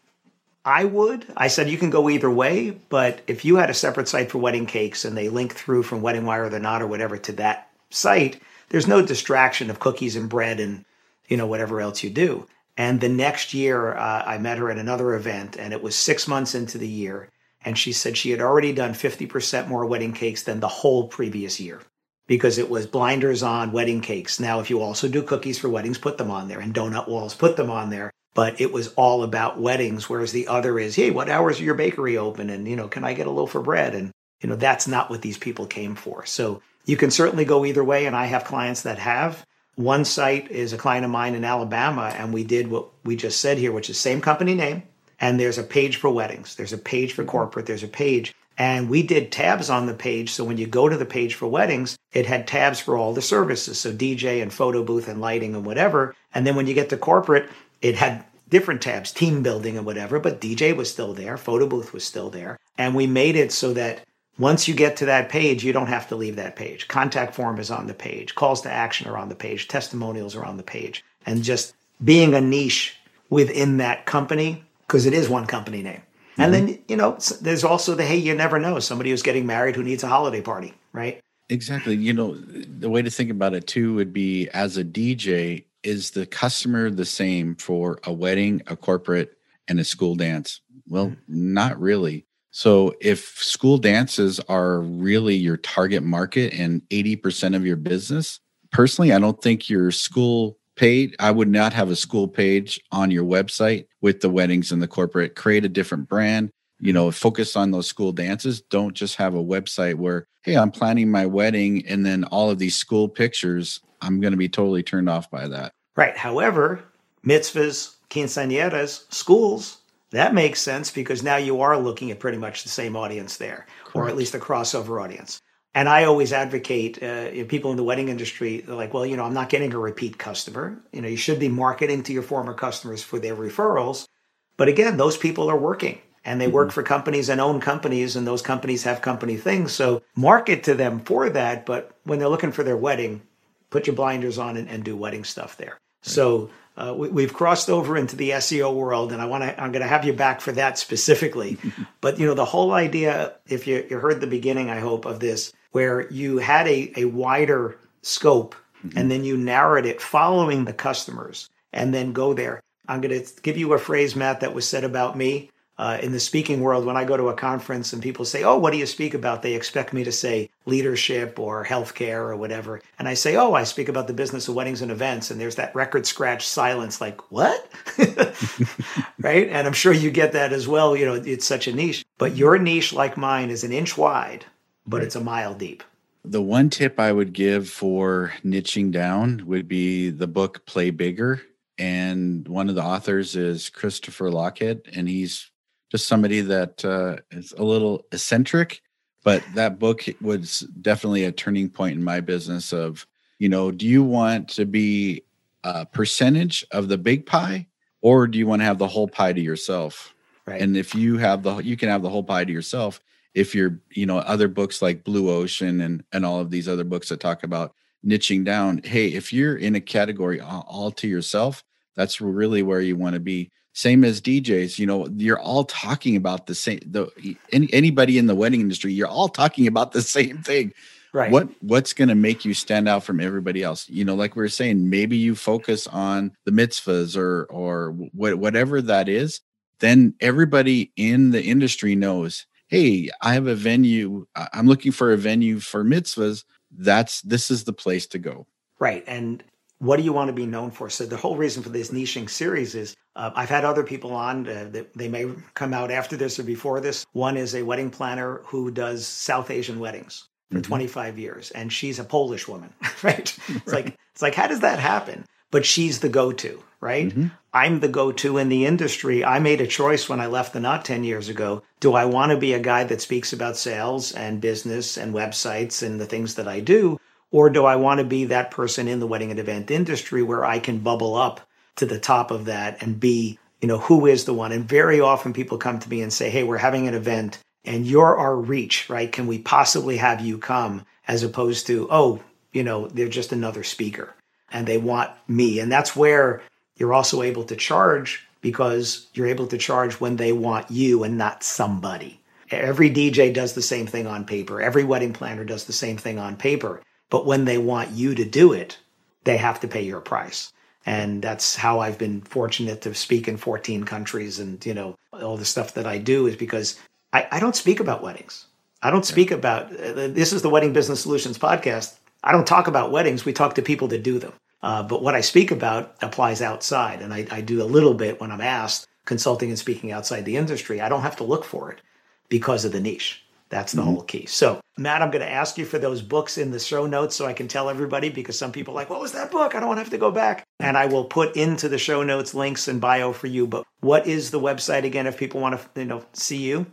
I 0.66 0.86
would. 0.86 1.26
I 1.36 1.50
said 1.50 1.70
you 1.70 1.78
can 1.78 1.90
go 1.90 2.10
either 2.10 2.32
way, 2.32 2.72
but 2.88 3.22
if 3.28 3.44
you 3.44 3.58
had 3.58 3.70
a 3.70 3.74
separate 3.74 4.08
site 4.08 4.32
for 4.32 4.38
wedding 4.38 4.66
cakes 4.66 5.04
and 5.04 5.18
they 5.18 5.28
link 5.28 5.54
through 5.54 5.84
from 5.84 6.02
Wedding 6.02 6.26
Wire 6.26 6.46
or 6.46 6.50
the 6.50 6.60
Knot 6.60 6.82
or 6.82 6.88
whatever 6.88 7.18
to 7.18 7.34
that 7.34 7.70
site, 7.90 8.42
there's 8.70 8.88
no 8.88 9.06
distraction 9.06 9.70
of 9.70 9.82
cookies 9.82 10.16
and 10.16 10.30
bread 10.30 10.62
and 10.62 10.86
you 11.28 11.36
know 11.36 11.48
whatever 11.48 11.82
else 11.82 12.02
you 12.02 12.10
do. 12.10 12.48
And 12.78 13.02
the 13.02 13.10
next 13.10 13.54
year, 13.54 13.94
uh, 13.96 14.24
I 14.26 14.38
met 14.38 14.58
her 14.58 14.72
at 14.72 14.80
another 14.80 15.14
event, 15.14 15.58
and 15.58 15.74
it 15.74 15.84
was 15.84 15.96
six 15.96 16.28
months 16.28 16.56
into 16.56 16.78
the 16.78 16.88
year, 16.88 17.30
and 17.64 17.78
she 17.78 17.92
said 17.92 18.18
she 18.18 18.32
had 18.32 18.42
already 18.42 18.74
done 18.74 18.94
50% 18.94 19.68
more 19.68 19.86
wedding 19.86 20.14
cakes 20.14 20.44
than 20.44 20.60
the 20.60 20.68
whole 20.68 21.08
previous 21.08 21.60
year 21.60 21.82
because 22.26 22.58
it 22.58 22.70
was 22.70 22.88
blinders 22.88 23.44
on 23.44 23.74
wedding 23.74 24.02
cakes. 24.02 24.40
Now, 24.40 24.60
if 24.62 24.70
you 24.70 24.82
also 24.82 25.10
do 25.10 25.22
cookies 25.22 25.60
for 25.60 25.70
weddings, 25.70 25.98
put 25.98 26.18
them 26.18 26.32
on 26.32 26.48
there, 26.48 26.62
and 26.62 26.74
donut 26.74 27.08
walls, 27.08 27.36
put 27.36 27.58
them 27.58 27.70
on 27.70 27.90
there 27.90 28.14
but 28.34 28.60
it 28.60 28.72
was 28.72 28.90
all 28.94 29.24
about 29.24 29.60
weddings 29.60 30.10
whereas 30.10 30.32
the 30.32 30.48
other 30.48 30.80
is 30.80 30.96
hey 30.96 31.12
what 31.12 31.30
hours 31.30 31.60
are 31.60 31.64
your 31.64 31.76
bakery 31.76 32.18
open 32.18 32.50
and 32.50 32.68
you 32.68 32.76
know 32.76 32.88
can 32.88 33.04
i 33.04 33.14
get 33.14 33.28
a 33.28 33.32
loaf 33.32 33.56
of 33.56 33.64
bread 33.64 33.94
and 33.96 34.12
you 34.42 34.50
know 34.50 34.56
that's 34.56 34.88
not 34.88 35.10
what 35.10 35.22
these 35.22 35.38
people 35.38 35.66
came 35.66 35.96
for 35.96 36.26
so 36.26 36.62
you 36.86 36.98
can 36.98 37.12
certainly 37.12 37.46
go 37.46 37.66
either 37.66 37.84
way 37.84 38.06
and 38.06 38.16
i 38.16 38.26
have 38.26 38.44
clients 38.44 38.84
that 38.84 39.00
have 39.00 39.46
one 39.76 40.06
site 40.06 40.52
is 40.52 40.74
a 40.74 40.78
client 40.78 41.06
of 41.06 41.12
mine 41.12 41.36
in 41.36 41.44
alabama 41.44 42.14
and 42.18 42.34
we 42.34 42.44
did 42.44 42.68
what 42.68 42.90
we 43.04 43.16
just 43.16 43.40
said 43.40 43.58
here 43.58 43.72
which 43.72 43.90
is 43.90 44.00
same 44.00 44.22
company 44.22 44.54
name 44.54 44.84
and 45.20 45.40
there's 45.40 45.58
a 45.58 45.64
page 45.64 45.98
for 45.98 46.10
weddings 46.10 46.56
there's 46.56 46.74
a 46.74 46.78
page 46.78 47.14
for 47.14 47.24
mm-hmm. 47.24 47.32
corporate 47.32 47.66
there's 47.66 47.84
a 47.84 47.88
page 47.88 48.34
and 48.58 48.90
we 48.90 49.02
did 49.02 49.32
tabs 49.32 49.70
on 49.70 49.88
the 49.88 49.94
page. 49.94 50.32
So 50.32 50.44
when 50.44 50.58
you 50.58 50.68
go 50.68 50.88
to 50.88 50.98
the 50.98 51.06
page 51.06 51.36
for 51.36 51.48
weddings, 51.48 51.98
it 52.12 52.26
had 52.26 52.48
tabs 52.48 52.80
for 52.80 52.96
all 52.96 53.14
the 53.14 53.22
services. 53.22 53.80
So 53.80 53.92
DJ 53.92 54.42
and 54.42 54.54
photo 54.54 54.84
booth 54.84 55.08
and 55.08 55.20
lighting 55.20 55.56
and 55.56 55.66
whatever. 55.66 56.16
And 56.34 56.46
then 56.46 56.56
when 56.56 56.68
you 56.68 56.74
get 56.74 56.90
to 56.90 56.98
corporate, 56.98 57.50
it 57.84 57.96
had 57.96 58.26
different 58.50 58.82
tabs, 58.82 59.12
team 59.12 59.44
building 59.44 59.78
and 59.78 59.86
whatever, 59.86 60.20
but 60.20 60.42
DJ 60.42 60.76
was 60.76 60.90
still 60.90 61.14
there, 61.14 61.38
photo 61.38 61.68
booth 61.68 61.94
was 61.94 62.04
still 62.04 62.30
there. 62.30 62.58
And 62.78 62.96
we 62.96 63.06
made 63.06 63.36
it 63.36 63.52
so 63.52 63.74
that 63.74 64.04
once 64.40 64.68
you 64.68 64.74
get 64.74 64.98
to 64.98 65.06
that 65.06 65.30
page, 65.30 65.64
you 65.64 65.74
don't 65.74 65.88
have 65.88 66.08
to 66.08 66.16
leave 66.16 66.38
that 66.38 66.56
page. 66.56 66.88
Contact 66.88 67.36
form 67.36 67.60
is 67.60 67.70
on 67.70 67.88
the 67.88 67.94
page, 67.94 68.34
calls 68.36 68.62
to 68.62 68.72
action 68.72 69.08
are 69.08 69.18
on 69.18 69.30
the 69.30 69.36
page, 69.36 69.68
testimonials 69.68 70.36
are 70.36 70.46
on 70.46 70.58
the 70.58 70.64
page. 70.64 71.04
And 71.26 71.44
just 71.44 71.76
being 72.04 72.34
a 72.34 72.42
niche 72.42 72.98
within 73.30 73.78
that 73.78 74.06
company, 74.06 74.64
because 74.88 75.06
it 75.06 75.14
is 75.14 75.30
one 75.30 75.46
company 75.46 75.84
name. 75.84 76.02
Mm-hmm. 76.34 76.42
And 76.42 76.54
then, 76.54 76.80
you 76.88 76.96
know, 76.96 77.18
there's 77.42 77.64
also 77.64 77.96
the 77.96 78.06
hey, 78.06 78.18
you 78.18 78.34
never 78.34 78.60
know 78.60 78.80
somebody 78.80 79.10
who's 79.10 79.22
getting 79.22 79.46
married 79.46 79.76
who 79.76 79.84
needs 79.84 80.04
a 80.04 80.08
holiday 80.08 80.42
party, 80.42 80.74
right? 80.94 81.20
Exactly. 81.50 81.96
You 81.96 82.14
know, 82.14 82.36
the 82.36 82.90
way 82.90 83.02
to 83.02 83.10
think 83.12 83.30
about 83.30 83.54
it 83.54 83.68
too 83.68 83.94
would 83.96 84.14
be 84.14 84.50
as 84.50 84.78
a 84.78 84.84
DJ, 84.84 85.66
is 85.84 86.12
the 86.12 86.26
customer 86.26 86.90
the 86.90 87.06
same 87.06 87.56
for 87.56 88.00
a 88.04 88.14
wedding, 88.14 88.62
a 88.68 88.76
corporate, 88.76 89.38
and 89.68 89.80
a 89.80 89.84
school 89.84 90.16
dance? 90.16 90.62
Well, 90.88 91.08
mm-hmm. 91.08 91.54
not 91.54 91.80
really. 91.80 92.26
So 92.52 92.94
if 93.02 93.38
school 93.38 93.78
dances 93.78 94.40
are 94.42 94.80
really 94.80 95.36
your 95.36 95.58
target 95.58 96.04
market 96.04 96.54
and 96.54 96.82
80% 96.90 97.56
of 97.56 97.66
your 97.66 97.78
business, 97.78 98.40
personally, 98.72 99.12
I 99.12 99.20
don't 99.20 99.42
think 99.42 99.70
your 99.70 99.90
school 99.90 100.60
page, 100.76 101.16
I 101.20 101.32
would 101.32 101.48
not 101.48 101.74
have 101.74 101.90
a 101.90 101.96
school 101.96 102.28
page 102.28 102.80
on 102.92 103.10
your 103.10 103.26
website 103.26 103.88
with 104.02 104.22
the 104.22 104.30
weddings 104.30 104.72
and 104.72 104.82
the 104.82 104.88
corporate. 104.88 105.36
Create 105.36 105.66
a 105.66 105.70
different 105.70 106.08
brand, 106.08 106.52
you 106.80 106.94
know, 106.94 107.10
focus 107.10 107.56
on 107.56 107.72
those 107.72 107.88
school 107.88 108.12
dances. 108.12 108.62
Don't 108.62 108.94
just 108.94 109.16
have 109.16 109.34
a 109.34 109.44
website 109.44 109.96
where, 109.96 110.28
hey, 110.44 110.56
I'm 110.56 110.72
planning 110.72 111.10
my 111.10 111.26
wedding 111.26 111.86
and 111.88 112.06
then 112.06 112.24
all 112.26 112.52
of 112.52 112.60
these 112.60 112.76
school 112.76 113.10
pictures 113.10 113.80
I'm 114.04 114.20
going 114.20 114.32
to 114.32 114.38
be 114.38 114.50
totally 114.50 114.84
turned 114.84 115.10
off 115.10 115.32
by 115.32 115.48
that. 115.48 115.72
Right. 115.96 116.18
However, 116.18 116.84
mitzvahs, 117.26 117.96
quinceañeras, 118.10 119.12
schools, 119.14 119.78
that 120.12 120.34
makes 120.34 120.62
sense 120.62 120.92
because 120.92 121.24
now 121.24 121.38
you 121.38 121.62
are 121.62 121.78
looking 121.78 122.12
at 122.12 122.20
pretty 122.20 122.38
much 122.38 122.64
the 122.64 122.70
same 122.70 122.96
audience 122.96 123.38
there, 123.38 123.66
Correct. 123.86 123.96
or 123.96 124.10
at 124.10 124.16
least 124.16 124.36
a 124.36 124.40
crossover 124.40 125.02
audience. 125.02 125.42
And 125.76 125.90
I 125.90 126.04
always 126.04 126.32
advocate 126.32 127.02
uh, 127.02 127.32
people 127.48 127.72
in 127.72 127.78
the 127.78 127.84
wedding 127.84 128.10
industry, 128.10 128.62
they're 128.62 128.76
like, 128.76 128.94
well, 128.94 129.08
you 129.08 129.18
know, 129.18 129.24
I'm 129.24 129.34
not 129.34 129.50
getting 129.50 129.74
a 129.74 129.80
repeat 129.80 130.20
customer. 130.20 130.80
You 130.92 131.02
know, 131.02 131.08
you 131.08 131.18
should 131.18 131.40
be 131.40 131.50
marketing 131.50 132.04
to 132.04 132.14
your 132.14 132.22
former 132.22 132.54
customers 132.54 133.02
for 133.02 133.18
their 133.18 133.36
referrals. 133.36 134.08
But 134.56 134.68
again, 134.68 134.98
those 134.98 135.18
people 135.18 135.50
are 135.50 135.58
working 135.58 136.00
and 136.26 136.40
they 136.40 136.48
work 136.48 136.68
mm-hmm. 136.68 136.76
for 136.76 136.84
companies 136.84 137.30
and 137.30 137.42
own 137.42 137.60
companies, 137.60 138.16
and 138.16 138.26
those 138.26 138.42
companies 138.42 138.84
have 138.84 139.02
company 139.02 139.36
things. 139.36 139.74
So 139.74 140.04
market 140.16 140.64
to 140.66 140.74
them 140.74 141.00
for 141.02 141.30
that. 141.30 141.66
But 141.66 141.98
when 142.04 142.20
they're 142.20 142.30
looking 142.30 142.52
for 142.52 142.64
their 142.64 142.78
wedding, 142.78 143.24
put 143.74 143.88
your 143.88 143.96
blinders 143.96 144.38
on 144.38 144.56
and, 144.56 144.70
and 144.70 144.84
do 144.84 144.96
wedding 144.96 145.24
stuff 145.24 145.58
there. 145.58 145.72
Right. 145.72 145.80
So 146.02 146.50
uh, 146.78 146.94
we, 146.96 147.24
have 147.24 147.34
crossed 147.34 147.70
over 147.70 147.98
into 147.98 148.16
the 148.16 148.30
SEO 148.30 148.74
world, 148.74 149.12
and 149.12 149.22
I 149.22 149.26
want 149.26 149.44
to. 149.44 149.62
I'm 149.62 149.72
going 149.72 149.82
to 149.82 149.88
have 149.88 150.06
you 150.06 150.14
back 150.14 150.42
for 150.42 150.52
that 150.54 150.78
specifically. 150.78 151.58
but 152.02 152.20
you 152.20 152.26
know, 152.26 152.36
the 152.36 152.46
whole 152.46 152.72
idea, 152.72 153.34
if 153.48 153.68
you, 153.68 153.86
you 153.90 153.98
heard 153.98 154.22
the 154.22 154.28
beginning, 154.28 154.70
I 154.70 154.80
hope 154.80 155.06
of 155.06 155.20
this, 155.20 155.52
where 155.72 156.10
you 156.12 156.38
had 156.38 156.68
a, 156.68 156.94
a 157.02 157.06
wider 157.06 157.78
scope, 158.04 158.56
mm-hmm. 158.86 158.98
and 158.98 159.10
then 159.10 159.24
you 159.24 159.38
narrowed 159.38 159.86
it 159.86 160.02
following 160.02 160.66
the 160.66 160.74
customers, 160.74 161.50
and 161.74 161.94
then 161.94 162.14
go 162.14 162.34
there. 162.34 162.62
I'm 162.88 163.02
going 163.02 163.24
to 163.24 163.42
give 163.42 163.58
you 163.58 163.74
a 163.74 163.80
phrase, 163.80 164.16
Matt, 164.16 164.42
that 164.42 164.54
was 164.54 164.68
said 164.68 164.84
about 164.84 165.18
me 165.18 165.50
uh, 165.84 165.98
in 166.02 166.14
the 166.14 166.20
speaking 166.20 166.62
world, 166.62 166.86
when 166.86 166.96
I 166.96 167.04
go 167.04 167.18
to 167.18 167.28
a 167.28 167.34
conference 167.34 167.92
and 167.92 168.02
people 168.02 168.24
say, 168.24 168.42
Oh, 168.42 168.58
what 168.58 168.72
do 168.72 168.78
you 168.78 168.86
speak 168.86 169.14
about? 169.14 169.42
They 169.42 169.54
expect 169.54 169.92
me 169.92 170.06
to 170.06 170.14
say 170.14 170.50
leadership 170.66 171.38
or 171.38 171.66
healthcare 171.66 172.20
or 172.20 172.38
whatever. 172.38 172.82
And 172.98 173.06
I 173.06 173.16
say, 173.16 173.36
Oh, 173.36 173.54
I 173.54 173.66
speak 173.66 173.90
about 173.90 174.08
the 174.08 174.14
business 174.14 174.48
of 174.48 174.56
weddings 174.56 174.82
and 174.82 174.92
events. 174.92 175.30
And 175.30 175.42
there's 175.42 175.58
that 175.58 175.76
record 175.76 176.06
scratch 176.06 176.48
silence, 176.48 177.02
like, 177.02 177.30
What? 177.34 177.70
right? 179.20 179.50
And 179.50 179.68
I'm 179.68 179.74
sure 179.74 179.92
you 179.92 180.10
get 180.10 180.32
that 180.32 180.54
as 180.54 180.70
well. 180.70 180.96
You 180.96 181.06
know, 181.06 181.16
it's 181.16 181.46
such 181.46 181.68
a 181.68 181.74
niche. 181.74 182.06
But 182.18 182.38
your 182.38 182.58
niche, 182.58 182.94
like 182.94 183.18
mine, 183.18 183.50
is 183.50 183.66
an 183.66 183.74
inch 183.74 183.98
wide, 183.98 184.46
but 184.88 185.00
right. 185.00 185.06
it's 185.06 185.18
a 185.18 185.22
mile 185.22 185.54
deep. 185.54 185.84
The 186.24 186.42
one 186.42 186.70
tip 186.70 186.98
I 186.98 187.12
would 187.12 187.34
give 187.34 187.68
for 187.68 188.32
niching 188.46 188.94
down 188.94 189.46
would 189.48 189.68
be 189.68 190.12
the 190.12 190.28
book 190.28 190.66
Play 190.66 190.92
Bigger. 190.92 191.42
And 191.78 192.48
one 192.48 192.70
of 192.70 192.76
the 192.76 192.84
authors 192.84 193.36
is 193.36 193.68
Christopher 193.68 194.30
Lochhead, 194.30 194.96
and 194.96 195.10
he's 195.10 195.50
just 195.94 196.08
somebody 196.08 196.42
that 196.42 196.84
uh, 196.84 197.18
is 197.30 197.54
a 197.54 197.64
little 197.64 198.04
eccentric. 198.12 198.82
But 199.24 199.44
that 199.54 199.78
book 199.78 200.04
was 200.22 200.62
definitely 200.82 201.24
a 201.24 201.32
turning 201.32 201.70
point 201.70 201.96
in 201.96 202.04
my 202.04 202.20
business. 202.20 202.74
Of 202.74 203.06
you 203.38 203.48
know, 203.48 203.72
do 203.72 203.88
you 203.88 204.04
want 204.04 204.50
to 204.50 204.66
be 204.66 205.24
a 205.64 205.86
percentage 205.86 206.66
of 206.72 206.90
the 206.90 206.98
big 206.98 207.28
pie, 207.28 207.68
or 208.02 208.28
do 208.28 208.40
you 208.40 208.48
want 208.48 208.62
to 208.62 208.66
have 208.66 208.80
the 208.80 208.88
whole 208.88 209.08
pie 209.08 209.34
to 209.34 209.40
yourself? 209.40 210.14
Right. 210.48 210.60
And 210.60 210.76
if 210.76 210.94
you 210.96 211.18
have 211.20 211.44
the, 211.44 211.58
you 211.58 211.78
can 211.78 211.90
have 211.90 212.02
the 212.02 212.10
whole 212.10 212.24
pie 212.24 212.44
to 212.44 212.52
yourself. 212.52 213.00
If 213.36 213.56
you're, 213.56 213.80
you 213.92 214.06
know, 214.06 214.18
other 214.18 214.48
books 214.48 214.82
like 214.82 215.04
Blue 215.04 215.30
Ocean 215.30 215.80
and 215.82 216.04
and 216.12 216.26
all 216.26 216.40
of 216.40 216.50
these 216.50 216.68
other 216.68 216.84
books 216.84 217.10
that 217.10 217.20
talk 217.20 217.44
about 217.44 217.76
niching 218.04 218.44
down. 218.44 218.82
Hey, 218.84 219.08
if 219.08 219.32
you're 219.32 219.56
in 219.56 219.76
a 219.76 219.80
category 219.82 220.42
all, 220.42 220.66
all 220.68 220.92
to 220.92 221.08
yourself, 221.08 221.64
that's 221.96 222.22
really 222.22 222.64
where 222.64 222.82
you 222.82 222.96
want 222.96 223.14
to 223.14 223.20
be 223.20 223.52
same 223.74 224.04
as 224.04 224.22
DJs, 224.22 224.78
you 224.78 224.86
know, 224.86 225.08
you're 225.18 225.40
all 225.40 225.64
talking 225.66 226.16
about 226.16 226.46
the 226.46 226.56
same. 226.56 226.80
The 226.86 227.10
any, 227.52 227.70
anybody 227.74 228.20
in 228.20 228.28
the 228.28 228.36
wedding 228.36 228.62
industry, 228.62 228.94
you're 228.94 229.08
all 229.08 229.30
talking 229.30 229.68
about 229.68 229.92
the 229.92 230.02
same 230.04 230.38
thing. 230.38 230.74
Right. 231.12 231.32
What 231.32 231.50
what's 231.62 231.94
going 231.94 232.08
to 232.08 232.16
make 232.16 232.46
you 232.46 232.54
stand 232.54 232.88
out 232.88 233.04
from 233.04 233.20
everybody 233.20 233.62
else? 233.62 233.90
You 233.90 234.06
know, 234.06 234.16
like 234.16 234.36
we 234.36 234.42
were 234.42 234.50
saying, 234.50 234.90
maybe 234.90 235.18
you 235.18 235.36
focus 235.36 235.86
on 235.88 236.32
the 236.46 236.52
mitzvahs 236.52 237.18
or 237.18 237.46
or 237.46 237.92
wh- 237.92 238.38
whatever 238.38 238.82
that 238.82 239.10
is. 239.10 239.42
Then 239.80 240.16
everybody 240.22 240.92
in 240.96 241.32
the 241.32 241.44
industry 241.44 241.96
knows. 241.96 242.46
Hey, 242.68 243.10
I 243.22 243.34
have 243.34 243.48
a 243.48 243.56
venue. 243.56 244.26
I'm 244.36 244.68
looking 244.68 244.92
for 244.92 245.12
a 245.12 245.18
venue 245.18 245.60
for 245.60 245.84
mitzvahs. 245.84 246.46
That's 246.72 247.22
this 247.22 247.52
is 247.52 247.64
the 247.64 247.74
place 247.74 248.08
to 248.08 248.20
go. 248.20 248.48
Right, 248.80 249.04
and 249.06 249.44
what 249.84 249.98
do 249.98 250.04
you 250.04 250.14
want 250.14 250.30
to 250.30 250.34
be 250.34 250.46
known 250.46 250.72
for? 250.72 250.90
So 250.90 251.06
the 251.06 251.18
whole 251.18 251.36
reason 251.36 251.62
for 251.62 251.68
this 251.68 251.92
niching 251.92 252.30
series 252.30 252.74
is 252.74 252.96
uh, 253.18 253.32
I've 253.36 253.50
had 253.50 253.66
other 253.66 253.84
people 253.84 254.14
on 254.14 254.48
uh, 254.48 254.70
that 254.72 254.94
they 254.94 255.10
may 255.10 255.30
come 255.56 255.74
out 255.74 255.92
after 255.92 256.16
this 256.16 256.40
or 256.40 256.44
before 256.44 256.80
this. 256.80 257.06
One 257.12 257.36
is 257.36 257.54
a 257.54 257.64
wedding 257.64 257.90
planner 257.90 258.42
who 258.46 258.72
does 258.72 259.06
South 259.06 259.52
Asian 259.52 259.80
weddings 259.80 260.30
for 260.52 260.60
mm-hmm. 260.60 260.70
25 260.70 261.20
years, 261.20 261.52
and 261.52 261.72
she's 261.72 262.00
a 262.00 262.06
Polish 262.06 262.48
woman, 262.48 262.74
right? 263.04 263.38
It's 263.50 263.50
right. 263.50 263.86
like 263.86 263.98
it's 264.14 264.22
like 264.22 264.36
how 264.36 264.48
does 264.48 264.62
that 264.62 264.80
happen? 264.80 265.26
But 265.52 265.66
she's 265.66 266.00
the 266.00 266.10
go-to, 266.10 266.64
right? 266.80 267.10
Mm-hmm. 267.10 267.28
I'm 267.54 267.82
the 267.82 267.88
go-to 267.90 268.38
in 268.38 268.50
the 268.50 268.66
industry. 268.66 269.24
I 269.24 269.38
made 269.38 269.62
a 269.62 269.68
choice 269.68 270.10
when 270.10 270.20
I 270.20 270.26
left 270.26 270.54
the 270.54 270.60
knot 270.60 270.84
10 270.84 271.04
years 271.04 271.30
ago. 271.30 271.62
Do 271.80 271.94
I 271.94 272.06
want 272.06 272.32
to 272.32 272.38
be 272.38 272.54
a 272.54 272.60
guy 272.60 272.86
that 272.86 273.02
speaks 273.02 273.34
about 273.34 273.58
sales 273.58 274.14
and 274.14 274.42
business 274.42 274.98
and 274.98 275.14
websites 275.14 275.86
and 275.86 276.00
the 276.00 276.08
things 276.08 276.36
that 276.36 276.48
I 276.48 276.62
do? 276.62 277.00
Or 277.34 277.50
do 277.50 277.66
I 277.66 277.78
want 277.78 277.98
to 277.98 278.06
be 278.06 278.26
that 278.26 278.52
person 278.52 278.88
in 278.88 279.00
the 279.00 279.08
wedding 279.08 279.32
and 279.32 279.40
event 279.40 279.72
industry 279.72 280.22
where 280.22 280.46
I 280.46 280.60
can 280.60 280.78
bubble 280.78 281.16
up 281.16 281.42
to 281.78 281.88
the 281.88 282.00
top 282.00 282.30
of 282.30 282.46
that 282.46 282.82
and 282.84 283.00
be, 283.00 283.40
you 283.60 283.68
know, 283.68 283.80
who 283.80 284.06
is 284.06 284.26
the 284.26 284.36
one? 284.36 284.52
And 284.52 284.70
very 284.70 285.02
often 285.02 285.34
people 285.34 285.58
come 285.58 285.80
to 285.80 285.90
me 285.90 286.04
and 286.04 286.14
say, 286.14 286.30
Hey, 286.30 286.44
we're 286.44 286.58
having 286.58 286.88
an 286.88 286.94
event 286.94 287.40
and 287.66 287.88
you're 287.88 288.16
our 288.16 288.36
reach, 288.36 288.88
right? 288.88 289.12
Can 289.12 289.26
we 289.26 289.40
possibly 289.40 289.98
have 289.98 290.22
you 290.22 290.38
come? 290.38 290.86
As 291.08 291.24
opposed 291.24 291.66
to, 291.68 291.88
oh, 291.90 292.22
you 292.52 292.64
know, 292.64 292.88
they're 292.88 293.10
just 293.10 293.32
another 293.32 293.64
speaker 293.64 294.14
and 294.52 294.68
they 294.68 294.78
want 294.78 295.10
me. 295.28 295.60
And 295.60 295.72
that's 295.72 295.96
where 295.96 296.44
you're 296.78 296.94
also 296.94 297.24
able 297.24 297.46
to 297.46 297.56
charge 297.56 298.28
because 298.42 299.08
you're 299.16 299.28
able 299.28 299.48
to 299.48 299.58
charge 299.58 299.96
when 299.96 300.18
they 300.18 300.34
want 300.34 300.70
you 300.70 301.04
and 301.04 301.18
not 301.18 301.44
somebody. 301.44 302.22
Every 302.52 302.92
DJ 302.92 303.34
does 303.34 303.54
the 303.54 303.62
same 303.64 303.88
thing 303.88 304.06
on 304.06 304.24
paper. 304.24 304.62
Every 304.62 304.84
wedding 304.84 305.14
planner 305.14 305.44
does 305.44 305.66
the 305.66 305.74
same 305.74 305.98
thing 305.98 306.20
on 306.20 306.38
paper. 306.38 306.80
But 307.14 307.28
when 307.28 307.46
they 307.46 307.60
want 307.60 307.92
you 307.92 308.16
to 308.16 308.26
do 308.26 308.54
it, 308.54 308.80
they 309.24 309.38
have 309.38 309.60
to 309.60 309.68
pay 309.68 309.84
your 309.84 310.02
price. 310.02 310.52
And 310.84 311.22
that's 311.22 311.56
how 311.56 311.80
I've 311.80 312.00
been 312.00 312.22
fortunate 312.22 312.82
to 312.82 312.96
speak 312.96 313.28
in 313.28 313.38
14 313.38 313.84
countries. 313.84 314.40
And, 314.40 314.66
you 314.66 314.74
know, 314.74 314.96
all 315.12 315.38
the 315.38 315.46
stuff 315.46 315.76
that 315.76 315.86
I 315.86 316.00
do 316.00 316.26
is 316.26 316.36
because 316.36 316.76
I, 317.14 317.28
I 317.32 317.40
don't 317.40 317.56
speak 317.56 317.80
about 317.80 318.02
weddings. 318.02 318.48
I 318.82 318.90
don't 318.90 319.06
speak 319.06 319.30
yeah. 319.30 319.38
about 319.38 319.72
uh, 319.80 320.08
this 320.08 320.34
is 320.34 320.42
the 320.42 320.50
Wedding 320.50 320.74
Business 320.74 321.02
Solutions 321.02 321.38
podcast. 321.38 321.94
I 322.24 322.32
don't 322.32 322.48
talk 322.48 322.66
about 322.66 322.92
weddings. 322.92 323.26
We 323.26 323.32
talk 323.32 323.54
to 323.56 323.62
people 323.62 323.90
that 323.90 324.02
do 324.02 324.18
them. 324.18 324.34
Uh, 324.64 324.82
but 324.82 325.04
what 325.04 325.14
I 325.14 325.22
speak 325.22 325.52
about 325.52 325.96
applies 326.02 326.42
outside. 326.42 327.04
And 327.04 327.14
I, 327.14 327.28
I 327.30 327.42
do 327.42 327.62
a 327.62 327.66
little 327.76 327.94
bit 327.94 328.20
when 328.20 328.32
I'm 328.32 328.42
asked 328.42 328.88
consulting 329.06 329.50
and 329.50 329.60
speaking 329.60 329.92
outside 329.92 330.26
the 330.26 330.38
industry. 330.38 330.82
I 330.82 330.90
don't 330.90 331.04
have 331.04 331.18
to 331.18 331.24
look 331.24 331.46
for 331.46 331.72
it 331.72 331.80
because 332.28 332.66
of 332.66 332.72
the 332.72 332.82
niche. 332.82 333.23
That's 333.54 333.74
the 333.74 333.84
mm-hmm. 333.84 333.92
whole 333.92 334.02
key. 334.02 334.26
So, 334.26 334.60
Matt, 334.80 335.04
I'm 335.04 335.12
going 335.12 335.24
to 335.24 335.32
ask 335.32 335.60
you 335.60 335.66
for 335.66 335.78
those 335.78 336.02
books 336.02 336.40
in 336.40 336.50
the 336.50 336.58
show 336.58 336.88
notes 336.88 337.16
so 337.16 337.28
I 337.28 337.34
can 337.34 337.48
tell 337.48 337.70
everybody 337.70 338.10
because 338.10 338.36
some 338.36 338.52
people 338.52 338.74
are 338.74 338.82
like, 338.82 338.90
what 338.90 339.00
was 339.00 339.12
that 339.12 339.30
book? 339.30 339.54
I 339.54 339.60
don't 339.60 339.68
want 339.68 339.78
to 339.78 339.84
have 339.84 339.92
to 339.92 340.00
go 340.00 340.10
back. 340.10 340.44
And 340.60 340.76
I 340.76 340.88
will 340.88 341.06
put 341.06 341.38
into 341.38 341.70
the 341.70 341.78
show 341.78 342.02
notes 342.02 342.34
links 342.34 342.68
and 342.68 342.82
bio 342.82 343.14
for 343.14 343.28
you. 343.28 343.46
But 343.46 343.64
what 343.80 344.08
is 344.08 344.32
the 344.32 344.40
website 344.40 344.86
again 344.86 345.06
if 345.06 345.18
people 345.18 345.40
want 345.40 345.62
to, 345.62 345.68
you 345.80 345.86
know, 345.86 346.04
see 346.14 346.38
you? 346.38 346.66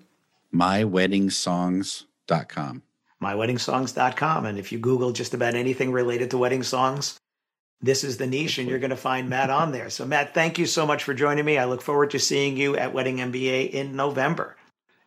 Myweddingsongs.com. 0.55 2.83
Myweddingsongs.com. 3.23 4.47
And 4.47 4.59
if 4.59 4.73
you 4.73 4.79
Google 4.79 5.13
just 5.13 5.35
about 5.35 5.55
anything 5.55 5.93
related 5.93 6.31
to 6.31 6.39
wedding 6.39 6.63
songs, 6.63 7.19
this 7.83 8.05
is 8.05 8.17
the 8.17 8.27
niche 8.27 8.57
and 8.57 8.71
you're 8.71 8.79
going 8.79 8.89
to 8.89 8.97
find 8.97 9.29
Matt 9.29 9.51
on 9.51 9.73
there. 9.73 9.91
So, 9.91 10.07
Matt, 10.07 10.33
thank 10.33 10.59
you 10.59 10.65
so 10.65 10.87
much 10.87 11.05
for 11.05 11.13
joining 11.13 11.45
me. 11.45 11.59
I 11.59 11.67
look 11.67 11.83
forward 11.83 12.13
to 12.13 12.19
seeing 12.19 12.57
you 12.57 12.79
at 12.79 12.95
Wedding 12.95 13.19
MBA 13.19 13.69
in 13.69 13.97
November. 13.97 14.57